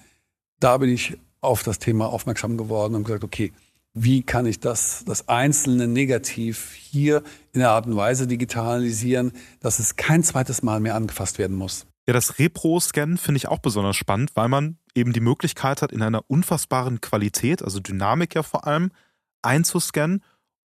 [0.58, 3.52] da bin ich auf das Thema aufmerksam geworden und gesagt, okay,
[3.92, 7.22] wie kann ich das, das einzelne Negativ hier
[7.52, 11.86] in der Art und Weise digitalisieren, dass es kein zweites Mal mehr angefasst werden muss.
[12.06, 16.02] Ja, das Repro-Scan finde ich auch besonders spannend, weil man eben die Möglichkeit hat, in
[16.02, 18.90] einer unfassbaren Qualität, also Dynamik ja vor allem,
[19.42, 20.22] einzuscannen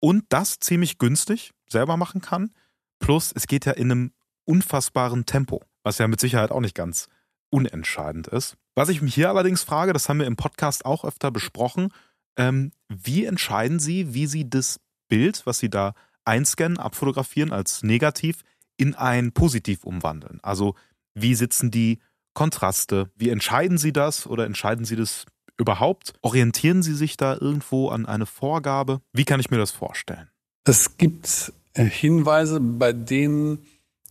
[0.00, 2.50] und das ziemlich günstig selber machen kann.
[2.98, 4.12] Plus, es geht ja in einem
[4.44, 7.08] unfassbaren Tempo, was ja mit Sicherheit auch nicht ganz
[7.50, 8.56] unentscheidend ist.
[8.74, 11.90] Was ich mich hier allerdings frage, das haben wir im Podcast auch öfter besprochen,
[12.36, 18.42] ähm, wie entscheiden Sie, wie Sie das Bild, was Sie da einscannen, abfotografieren als negativ,
[18.76, 20.40] in ein positiv umwandeln?
[20.42, 20.74] Also
[21.14, 21.98] wie sitzen die
[22.34, 23.10] Kontraste?
[23.14, 25.26] Wie entscheiden Sie das oder entscheiden Sie das
[25.56, 26.14] überhaupt?
[26.22, 29.00] Orientieren Sie sich da irgendwo an eine Vorgabe?
[29.12, 30.28] Wie kann ich mir das vorstellen?
[30.64, 33.58] Es gibt äh, Hinweise, bei denen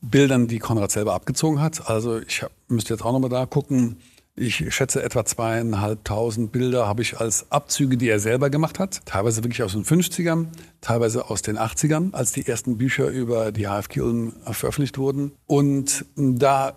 [0.01, 1.89] Bildern, die Konrad selber abgezogen hat.
[1.89, 3.97] Also ich müsste jetzt auch nochmal da gucken.
[4.35, 9.05] Ich schätze etwa zweieinhalbtausend Bilder habe ich als Abzüge, die er selber gemacht hat.
[9.05, 10.47] Teilweise wirklich aus den 50ern,
[10.81, 15.33] teilweise aus den 80ern, als die ersten Bücher über die HFG Ulm veröffentlicht wurden.
[15.45, 16.75] Und da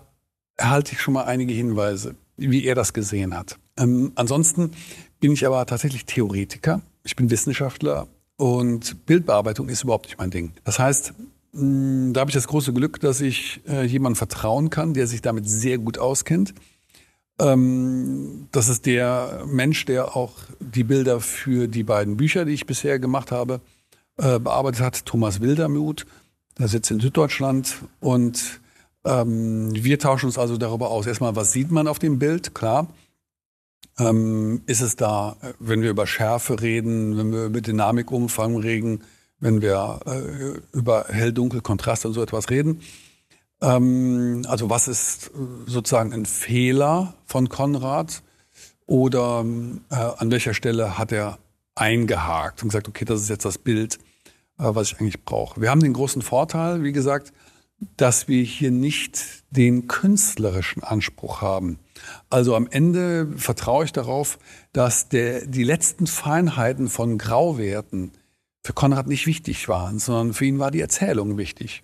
[0.55, 3.57] erhalte ich schon mal einige Hinweise, wie er das gesehen hat.
[3.75, 4.71] Ähm, ansonsten
[5.19, 6.81] bin ich aber tatsächlich Theoretiker.
[7.03, 10.53] Ich bin Wissenschaftler und Bildbearbeitung ist überhaupt nicht mein Ding.
[10.63, 11.11] Das heißt,
[11.53, 15.23] hm, da habe ich das große Glück, dass ich äh, jemandem vertrauen kann, der sich
[15.23, 16.53] damit sehr gut auskennt.
[17.39, 22.65] Ähm, das ist der Mensch, der auch die Bilder für die beiden Bücher, die ich
[22.65, 23.61] bisher gemacht habe,
[24.17, 26.05] äh, bearbeitet hat, Thomas Wildermuth.
[26.57, 28.59] Der sitzt in Süddeutschland und
[29.05, 31.05] ähm, wir tauschen uns also darüber aus.
[31.05, 32.55] Erstmal, was sieht man auf dem Bild?
[32.55, 32.87] Klar.
[33.99, 39.03] Ähm, ist es da, wenn wir über Schärfe reden, wenn wir über Dynamikumfang reden,
[39.39, 42.81] wenn wir äh, über hell-dunkel, Kontrast und so etwas reden.
[43.61, 45.31] Ähm, also was ist äh,
[45.65, 48.23] sozusagen ein Fehler von Konrad
[48.85, 49.45] oder
[49.89, 51.39] äh, an welcher Stelle hat er
[51.75, 53.95] eingehakt und gesagt, okay, das ist jetzt das Bild,
[54.57, 55.61] äh, was ich eigentlich brauche.
[55.61, 57.33] Wir haben den großen Vorteil, wie gesagt,
[57.95, 61.77] dass wir hier nicht den künstlerischen Anspruch haben.
[62.29, 64.39] Also am Ende vertraue ich darauf,
[64.73, 68.11] dass der, die letzten Feinheiten von Grauwerten
[68.63, 71.83] für Konrad nicht wichtig waren, sondern für ihn war die Erzählung wichtig.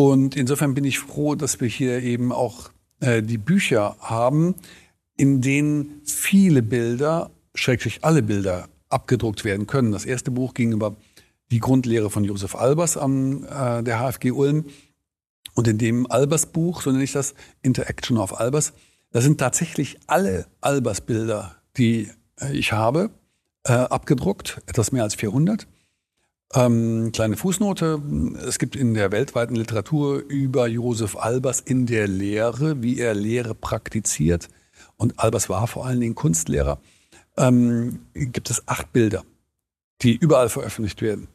[0.00, 2.70] Und insofern bin ich froh, dass wir hier eben auch
[3.00, 4.54] äh, die Bücher haben,
[5.18, 9.92] in denen viele Bilder, schrägstrich alle Bilder, abgedruckt werden können.
[9.92, 10.96] Das erste Buch ging über
[11.50, 14.64] die Grundlehre von Josef Albers an äh, der HFG Ulm.
[15.54, 18.72] Und in dem Albers-Buch, so nenne ich das, Interaction of Albers,
[19.10, 22.08] da sind tatsächlich alle Albers-Bilder, die
[22.40, 23.10] äh, ich habe,
[23.64, 25.66] äh, abgedruckt, etwas mehr als 400.
[26.52, 28.02] Ähm, kleine Fußnote.
[28.46, 33.54] Es gibt in der weltweiten Literatur über Josef Albers in der Lehre, wie er Lehre
[33.54, 34.48] praktiziert,
[34.96, 36.80] und Albers war vor allen Dingen Kunstlehrer,
[37.36, 39.24] ähm, gibt es acht Bilder,
[40.02, 41.28] die überall veröffentlicht werden.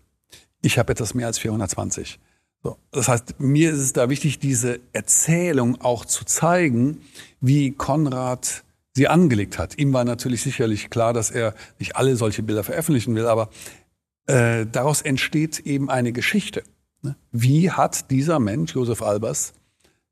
[0.62, 2.20] Ich habe etwas mehr als 420.
[2.62, 7.02] So, das heißt, mir ist es da wichtig, diese Erzählung auch zu zeigen,
[7.40, 8.64] wie Konrad
[8.94, 9.78] sie angelegt hat.
[9.78, 13.50] Ihm war natürlich sicherlich klar, dass er nicht alle solche Bilder veröffentlichen will, aber
[14.28, 16.64] äh, daraus entsteht eben eine Geschichte.
[17.02, 17.16] Ne?
[17.32, 19.54] Wie hat dieser Mensch, Josef Albers,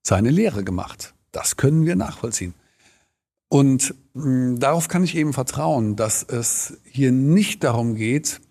[0.02, 1.14] seine Lehre gemacht?
[1.32, 2.54] Das können wir nachvollziehen.
[3.50, 8.42] Und mh, hm, darauf kann ich eben vertrauen, dass es hier nicht darum geht,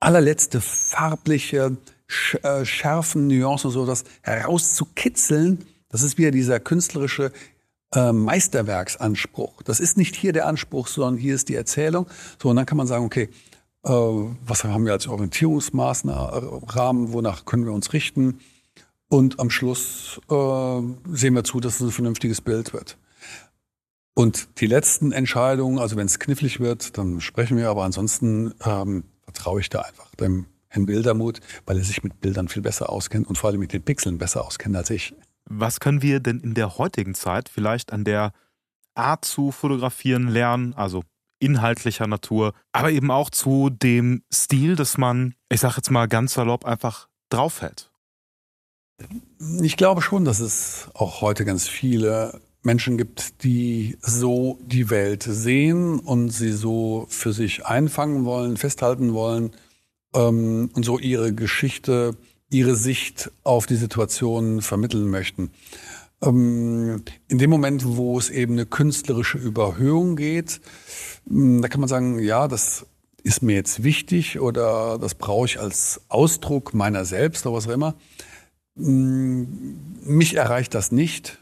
[0.00, 1.76] allerletzte farbliche
[2.42, 5.64] äh, Schärfen, Nuancen, so das herauszukitzeln.
[5.88, 7.32] Das ist wieder dieser künstlerische
[7.94, 9.62] äh, Meisterwerksanspruch.
[9.62, 12.06] Das ist nicht hier der Anspruch, sondern hier ist die Erzählung.
[12.40, 13.28] So, und dann kann man sagen, okay,
[13.84, 18.40] äh, was haben wir als Orientierungsmaßnahmen, wonach können wir uns richten?
[19.08, 20.80] Und am Schluss äh,
[21.12, 22.98] sehen wir zu, dass es ein vernünftiges Bild wird.
[24.14, 29.04] Und die letzten Entscheidungen, also wenn es knifflig wird, dann sprechen wir, aber ansonsten ähm,
[29.22, 33.26] vertraue ich da einfach dem Herrn Bildermut, weil er sich mit Bildern viel besser auskennt
[33.26, 35.14] und vor allem mit den Pixeln besser auskennt als ich.
[35.44, 38.32] Was können wir denn in der heutigen Zeit vielleicht an der
[38.94, 41.04] Art zu fotografieren lernen, also
[41.38, 46.34] inhaltlicher Natur, aber eben auch zu dem Stil, dass man, ich sag jetzt mal ganz
[46.34, 47.90] salopp, einfach draufhält?
[49.62, 55.22] Ich glaube schon, dass es auch heute ganz viele Menschen gibt, die so die Welt
[55.22, 59.52] sehen und sie so für sich einfangen wollen, festhalten wollen
[60.14, 62.16] ähm, und so ihre Geschichte,
[62.50, 65.50] ihre Sicht auf die Situation vermitteln möchten.
[66.22, 70.60] Ähm, in dem Moment, wo es eben eine künstlerische Überhöhung geht,
[71.30, 72.86] ähm, da kann man sagen, ja, das
[73.22, 77.72] ist mir jetzt wichtig oder das brauche ich als Ausdruck meiner selbst oder was auch
[77.72, 77.94] immer.
[78.76, 81.38] Ähm, mich erreicht das nicht,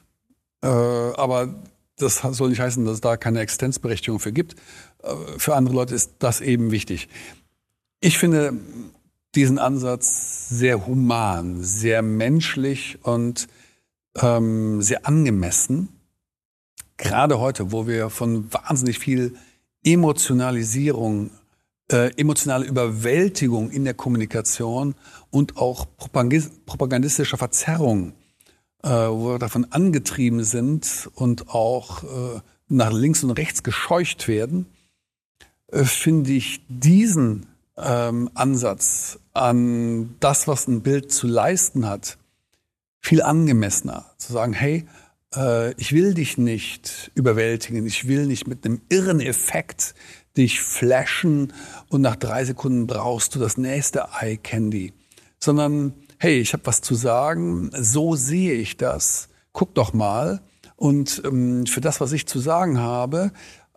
[0.62, 1.54] äh, aber
[1.96, 4.56] das soll nicht heißen, dass es da keine Existenzberechtigung für gibt.
[5.02, 7.08] Äh, für andere Leute ist das eben wichtig.
[8.00, 8.54] Ich finde
[9.34, 13.48] diesen Ansatz sehr human, sehr menschlich und
[14.20, 15.88] ähm, sehr angemessen.
[16.96, 19.36] Gerade heute, wo wir von wahnsinnig viel
[19.84, 21.30] Emotionalisierung,
[21.90, 24.94] äh, emotionale Überwältigung in der Kommunikation
[25.30, 28.14] und auch propagandistischer Verzerrung,
[28.82, 34.66] äh, wo wir davon angetrieben sind und auch äh, nach links und rechts gescheucht werden,
[35.68, 37.46] äh, finde ich diesen
[37.76, 42.18] ähm, Ansatz an das, was ein Bild zu leisten hat,
[43.06, 44.04] viel angemessener.
[44.18, 44.84] Zu sagen, hey,
[45.36, 49.94] äh, ich will dich nicht überwältigen, ich will nicht mit einem irren Effekt
[50.36, 51.52] dich flashen
[51.88, 54.92] und nach drei Sekunden brauchst du das nächste Eye Candy,
[55.38, 60.40] sondern hey, ich habe was zu sagen, so sehe ich das, guck doch mal.
[60.74, 63.30] Und ähm, für das, was ich zu sagen habe,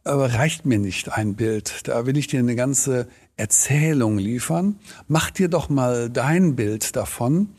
[0.05, 1.87] äh, reicht mir nicht ein Bild.
[1.87, 3.07] Da will ich dir eine ganze
[3.37, 4.79] Erzählung liefern.
[5.07, 7.49] Mach dir doch mal dein Bild davon.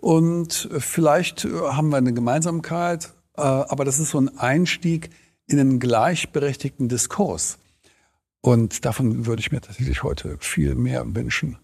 [0.00, 5.10] Und vielleicht haben wir eine Gemeinsamkeit, äh, aber das ist so ein Einstieg
[5.46, 7.58] in einen gleichberechtigten Diskurs.
[8.40, 11.58] Und davon würde ich mir tatsächlich heute viel mehr wünschen.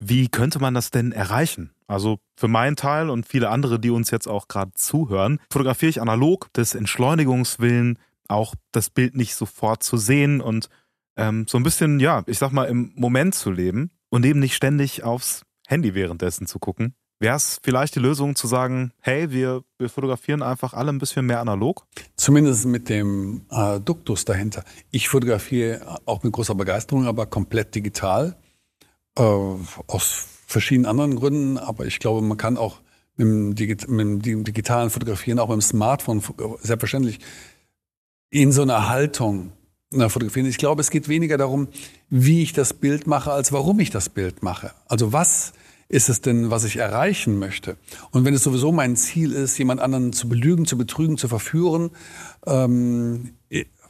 [0.00, 1.70] Wie könnte man das denn erreichen?
[1.86, 6.00] Also für meinen Teil und viele andere, die uns jetzt auch gerade zuhören, fotografiere ich
[6.00, 10.70] analog des Entschleunigungswillen, auch das Bild nicht sofort zu sehen und
[11.16, 14.54] ähm, so ein bisschen, ja, ich sag mal, im Moment zu leben und eben nicht
[14.56, 16.94] ständig aufs Handy währenddessen zu gucken.
[17.22, 21.24] Wäre es vielleicht die Lösung zu sagen, hey, wir, wir fotografieren einfach alle ein bisschen
[21.24, 21.86] mehr analog?
[22.16, 24.64] Zumindest mit dem äh, Duktus dahinter.
[24.90, 28.34] Ich fotografiere auch mit großer Begeisterung, aber komplett digital.
[29.16, 32.80] Äh, aus verschiedenen anderen Gründen, aber ich glaube, man kann auch
[33.14, 36.24] mit dem, Digi mit dem digitalen Fotografieren, auch mit dem Smartphone,
[36.60, 37.20] selbstverständlich
[38.30, 39.52] in so einer Haltung
[39.92, 40.48] na, fotografieren.
[40.48, 41.68] Ich glaube, es geht weniger darum,
[42.10, 44.72] wie ich das Bild mache, als warum ich das Bild mache.
[44.88, 45.52] Also was
[45.92, 47.76] ist es denn, was ich erreichen möchte?
[48.10, 51.90] Und wenn es sowieso mein Ziel ist, jemand anderen zu belügen, zu betrügen, zu verführen,
[52.46, 53.34] ähm,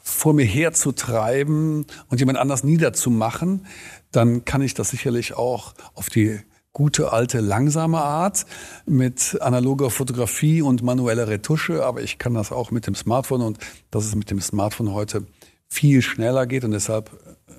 [0.02, 3.66] vor mir herzutreiben und jemand anders niederzumachen,
[4.10, 6.40] dann kann ich das sicherlich auch auf die
[6.72, 8.46] gute alte langsame Art
[8.84, 13.58] mit analoger Fotografie und manueller Retusche, aber ich kann das auch mit dem Smartphone und
[13.92, 15.24] das ist mit dem Smartphone heute
[15.68, 17.10] viel schneller geht und deshalb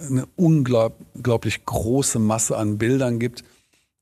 [0.01, 3.45] eine unglaublich große Masse an Bildern gibt,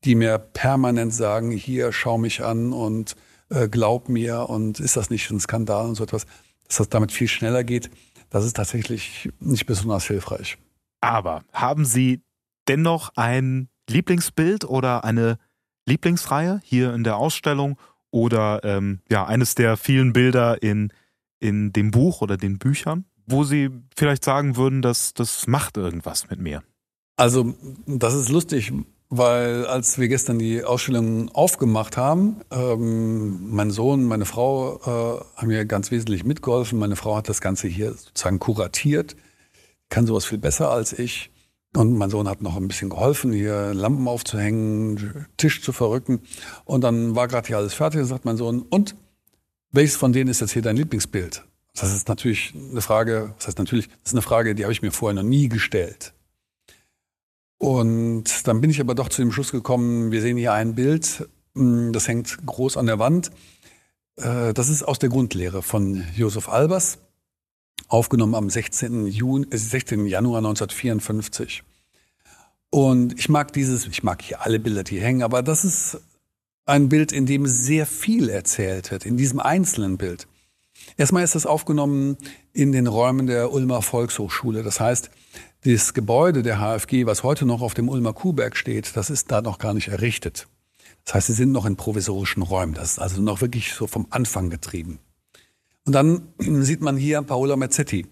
[0.04, 3.16] die mir permanent sagen, hier schau mich an und
[3.50, 6.26] äh, glaub mir und ist das nicht ein Skandal und so etwas,
[6.68, 7.92] dass das damit viel schneller geht,
[8.30, 10.58] das ist tatsächlich nicht besonders hilfreich.
[11.02, 12.22] Aber haben Sie
[12.68, 15.38] dennoch ein Lieblingsbild oder eine
[15.86, 17.78] Lieblingsreihe hier in der Ausstellung
[18.12, 20.94] oder ähm, ja eines der vielen Bilder in,
[21.40, 23.06] in dem Buch oder den Büchern?
[23.32, 26.64] wo Sie vielleicht sagen würden, dass das macht irgendwas mit mir?
[27.18, 28.72] Also, das ist lustig,
[29.12, 35.48] weil als wir gestern die Ausstellung aufgemacht haben, ähm, mein Sohn, meine Frau äh, haben
[35.48, 36.80] mir ganz wesentlich mitgeholfen.
[36.80, 39.18] Meine Frau hat das Ganze hier sozusagen kuratiert,
[39.90, 41.30] kann sowas viel besser als ich.
[41.76, 46.22] Und mein Sohn hat noch ein bisschen geholfen, hier Lampen aufzuhängen, Tisch zu verrücken.
[46.64, 48.96] Und dann war gerade hier alles fertig und sagt mein Sohn, und
[49.74, 51.44] welches von denen ist jetzt hier dein Lieblingsbild?
[51.76, 54.82] Das ist natürlich eine Frage, das heißt natürlich, das ist eine Frage, die habe ich
[54.82, 56.14] mir vorher noch nie gestellt.
[57.62, 61.30] Und dann bin ich aber doch zu dem Schluss gekommen, wir sehen hier ein Bild,
[61.54, 63.30] hm, das hängt groß an der Wand.
[64.16, 66.98] Äh, das ist aus der Grundlehre von Josef Albers,
[67.88, 69.06] aufgenommen am 16.
[69.06, 70.08] Juni, 16.
[70.08, 71.62] Januar 1954.
[72.72, 76.00] Und ich mag dieses, ich mag hier alle Bilder, die hängen, aber das ist
[76.66, 80.28] ein Bild, in dem sehr viel erzählt wird, in diesem einzelnen Bild.
[80.98, 82.18] Erstmal ist das aufgenommen
[82.54, 84.64] in den Räumen der Ulmer Volkshochschule.
[84.64, 85.12] Das heißt,
[85.64, 89.42] das Gebäude der HFG, was heute noch auf dem Ulmer Kuhberg steht, das ist da
[89.42, 90.48] noch gar nicht errichtet.
[91.06, 92.74] Das heißt, sie sind noch in provisorischen Räumen.
[92.74, 95.00] Das ist also noch wirklich so vom Anfang getrieben.
[95.86, 98.08] Und dann sieht man hier Paola Mazzetti,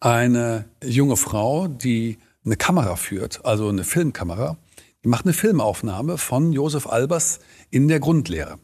[0.00, 4.56] eine junge Frau, die eine Kamera führt, also eine Filmkamera.
[5.04, 7.38] Die macht eine Filmaufnahme von Josef Albers
[7.70, 8.58] in der Grundlehre.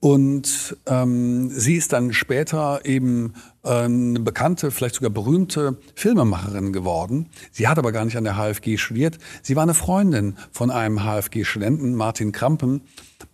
[0.00, 7.28] Und ähm, sie ist dann später eben äh, eine bekannte, vielleicht sogar berühmte Filmemacherin geworden.
[7.52, 9.18] Sie hat aber gar nicht an der HFG studiert.
[9.42, 12.80] Sie war eine Freundin von einem HFG-Studenten, Martin Krampen,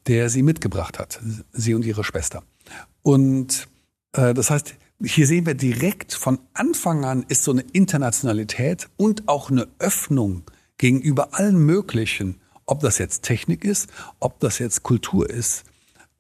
[0.09, 1.20] der sie mitgebracht hat,
[1.53, 2.43] sie und ihre Schwester.
[3.03, 3.68] Und
[4.12, 4.74] äh, das heißt,
[5.05, 10.43] hier sehen wir direkt von Anfang an ist so eine Internationalität und auch eine Öffnung
[10.79, 15.64] gegenüber allen möglichen, ob das jetzt Technik ist, ob das jetzt Kultur ist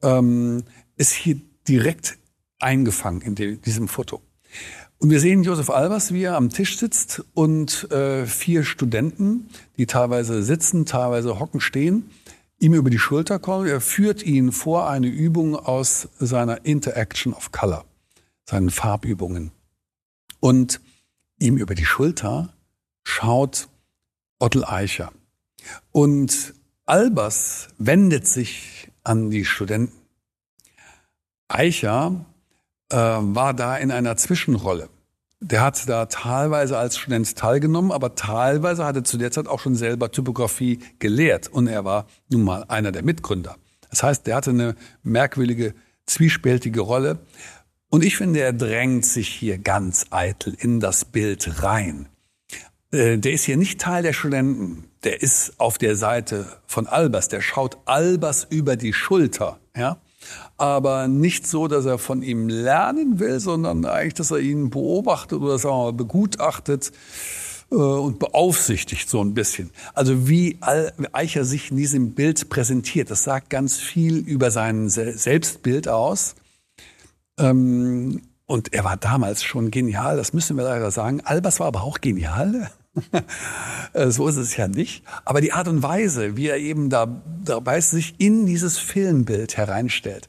[0.02, 0.64] ähm,
[0.96, 2.18] ist hier direkt
[2.58, 4.22] eingefangen in de, diesem Foto.
[4.98, 9.86] Und wir sehen Josef Albers, wie er am Tisch sitzt und äh, vier Studenten, die
[9.86, 12.10] teilweise sitzen, teilweise hocken, stehen,
[12.58, 13.66] ihm über die Schulter kommen.
[13.66, 17.84] Er führt ihn vor eine Übung aus seiner Interaction of Color,
[18.44, 19.52] seinen Farbübungen.
[20.40, 20.80] Und
[21.38, 22.54] ihm über die Schulter
[23.02, 23.68] schaut
[24.38, 25.12] Ottel Eicher.
[25.92, 26.54] Und
[26.86, 29.92] Albers wendet sich an die Studenten.
[31.48, 32.24] Eicher
[32.90, 34.88] äh, war da in einer Zwischenrolle.
[35.40, 39.76] Der hat da teilweise als Student teilgenommen, aber teilweise hatte zu der Zeit auch schon
[39.76, 43.56] selber Typografie gelehrt und er war nun mal einer der Mitgründer.
[43.90, 45.74] Das heißt, der hatte eine merkwürdige,
[46.06, 47.18] zwiespältige Rolle.
[47.88, 52.08] Und ich finde, er drängt sich hier ganz eitel in das Bild rein.
[52.92, 54.84] Äh, der ist hier nicht Teil der Studenten.
[55.04, 57.28] Der ist auf der Seite von Albers.
[57.28, 59.58] Der schaut Albers über die Schulter.
[59.76, 59.98] Ja?
[60.56, 65.40] Aber nicht so, dass er von ihm lernen will, sondern eigentlich, dass er ihn beobachtet
[65.40, 66.92] oder sagen wir mal, begutachtet
[67.70, 69.70] äh, und beaufsichtigt so ein bisschen.
[69.94, 70.58] Also wie
[71.12, 76.34] Eicher sich in diesem Bild präsentiert, das sagt ganz viel über sein Selbstbild aus.
[77.38, 81.20] Ähm, und er war damals schon genial, das müssen wir leider sagen.
[81.22, 82.70] Albers war aber auch genial.
[83.92, 85.04] Äh, so ist es ja nicht.
[85.24, 90.28] Aber die Art und Weise, wie er eben da, dabei sich in dieses Filmbild hereinstellt,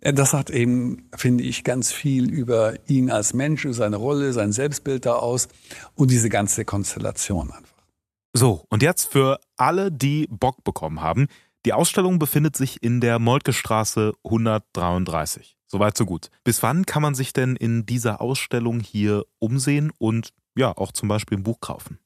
[0.00, 4.52] äh, das hat eben, finde ich, ganz viel über ihn als Mensch, seine Rolle, sein
[4.52, 5.48] Selbstbild da aus
[5.94, 7.84] und diese ganze Konstellation einfach.
[8.32, 11.26] So, und jetzt für alle, die Bock bekommen haben.
[11.66, 15.56] Die Ausstellung befindet sich in der Moltke Straße 133.
[15.70, 16.30] Soweit, so gut.
[16.42, 21.08] Bis wann kann man sich denn in dieser Ausstellung hier umsehen und ja auch zum
[21.08, 22.00] Beispiel ein Buch kaufen?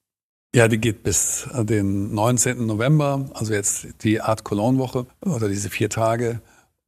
[0.54, 2.66] Ja, die geht bis den 19.
[2.66, 6.42] November, also jetzt die Art Cologne Woche oder diese vier Tage.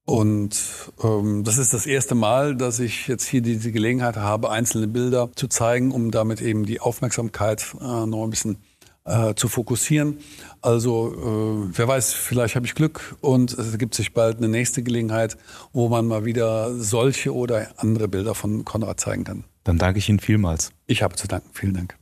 [0.04, 4.86] Und ähm, das ist das erste Mal, dass ich jetzt hier diese Gelegenheit habe, einzelne
[4.86, 8.58] Bilder zu zeigen, um damit eben die Aufmerksamkeit äh, noch ein bisschen
[9.06, 10.18] äh, zu fokussieren.
[10.60, 14.82] Also äh, wer weiß, vielleicht habe ich Glück und es ergibt sich bald eine nächste
[14.82, 15.36] Gelegenheit,
[15.72, 19.44] wo man mal wieder solche oder andere Bilder von Konrad zeigen kann.
[19.64, 20.72] Dann danke ich Ihnen vielmals.
[20.86, 21.48] Ich habe zu danken.
[21.52, 21.96] Vielen Dank.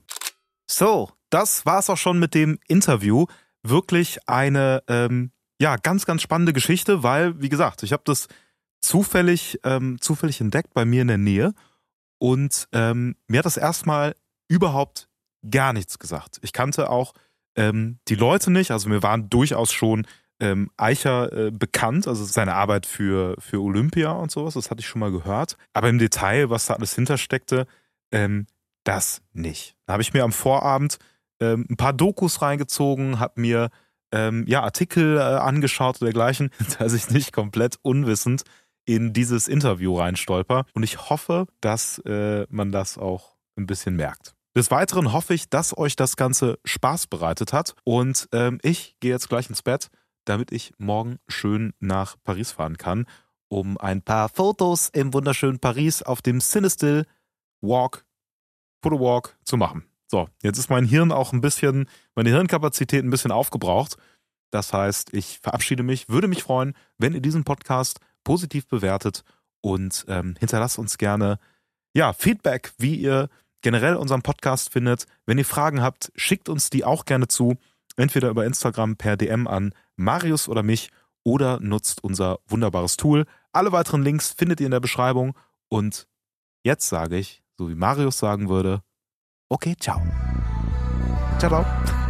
[0.66, 3.26] So, das war's auch schon mit dem Interview.
[3.62, 5.30] Wirklich eine ähm,
[5.60, 8.28] ja ganz ganz spannende Geschichte, weil wie gesagt, ich habe das
[8.80, 11.54] zufällig ähm, zufällig entdeckt bei mir in der Nähe
[12.18, 14.14] und ähm, mir hat das erstmal
[14.48, 15.08] überhaupt
[15.50, 16.38] gar nichts gesagt.
[16.42, 17.12] Ich kannte auch
[17.56, 20.06] ähm, die Leute nicht, also mir waren durchaus schon
[20.40, 24.88] ähm, Eicher äh, bekannt, also seine Arbeit für, für Olympia und sowas, das hatte ich
[24.88, 25.56] schon mal gehört.
[25.72, 27.66] Aber im Detail, was da alles hintersteckte,
[28.12, 28.46] ähm,
[28.84, 29.76] das nicht.
[29.86, 30.98] Da habe ich mir am Vorabend
[31.40, 33.70] ähm, ein paar Dokus reingezogen, habe mir
[34.12, 38.42] ähm, ja, Artikel äh, angeschaut oder dergleichen, dass ich nicht komplett unwissend
[38.84, 40.66] in dieses Interview reinstolper.
[40.74, 44.33] Und ich hoffe, dass äh, man das auch ein bisschen merkt.
[44.56, 49.10] Des Weiteren hoffe ich, dass euch das Ganze Spaß bereitet hat und ähm, ich gehe
[49.10, 49.90] jetzt gleich ins Bett,
[50.26, 53.06] damit ich morgen schön nach Paris fahren kann,
[53.48, 57.04] um ein paar Fotos im wunderschönen Paris auf dem Cinestill
[57.62, 58.04] Walk,
[58.80, 59.88] Photowalk zu machen.
[60.06, 63.96] So, jetzt ist mein Hirn auch ein bisschen, meine Hirnkapazität ein bisschen aufgebraucht.
[64.52, 69.24] Das heißt, ich verabschiede mich, würde mich freuen, wenn ihr diesen Podcast positiv bewertet
[69.62, 71.40] und ähm, hinterlasst uns gerne
[71.92, 73.28] ja, Feedback, wie ihr
[73.64, 75.06] generell unseren Podcast findet.
[75.26, 77.56] Wenn ihr Fragen habt, schickt uns die auch gerne zu,
[77.96, 80.90] entweder über Instagram per DM an Marius oder mich
[81.24, 83.24] oder nutzt unser wunderbares Tool.
[83.52, 85.34] Alle weiteren Links findet ihr in der Beschreibung
[85.68, 86.06] und
[86.62, 88.82] jetzt sage ich, so wie Marius sagen würde,
[89.48, 90.02] okay, ciao.
[91.38, 92.03] Ciao, ciao.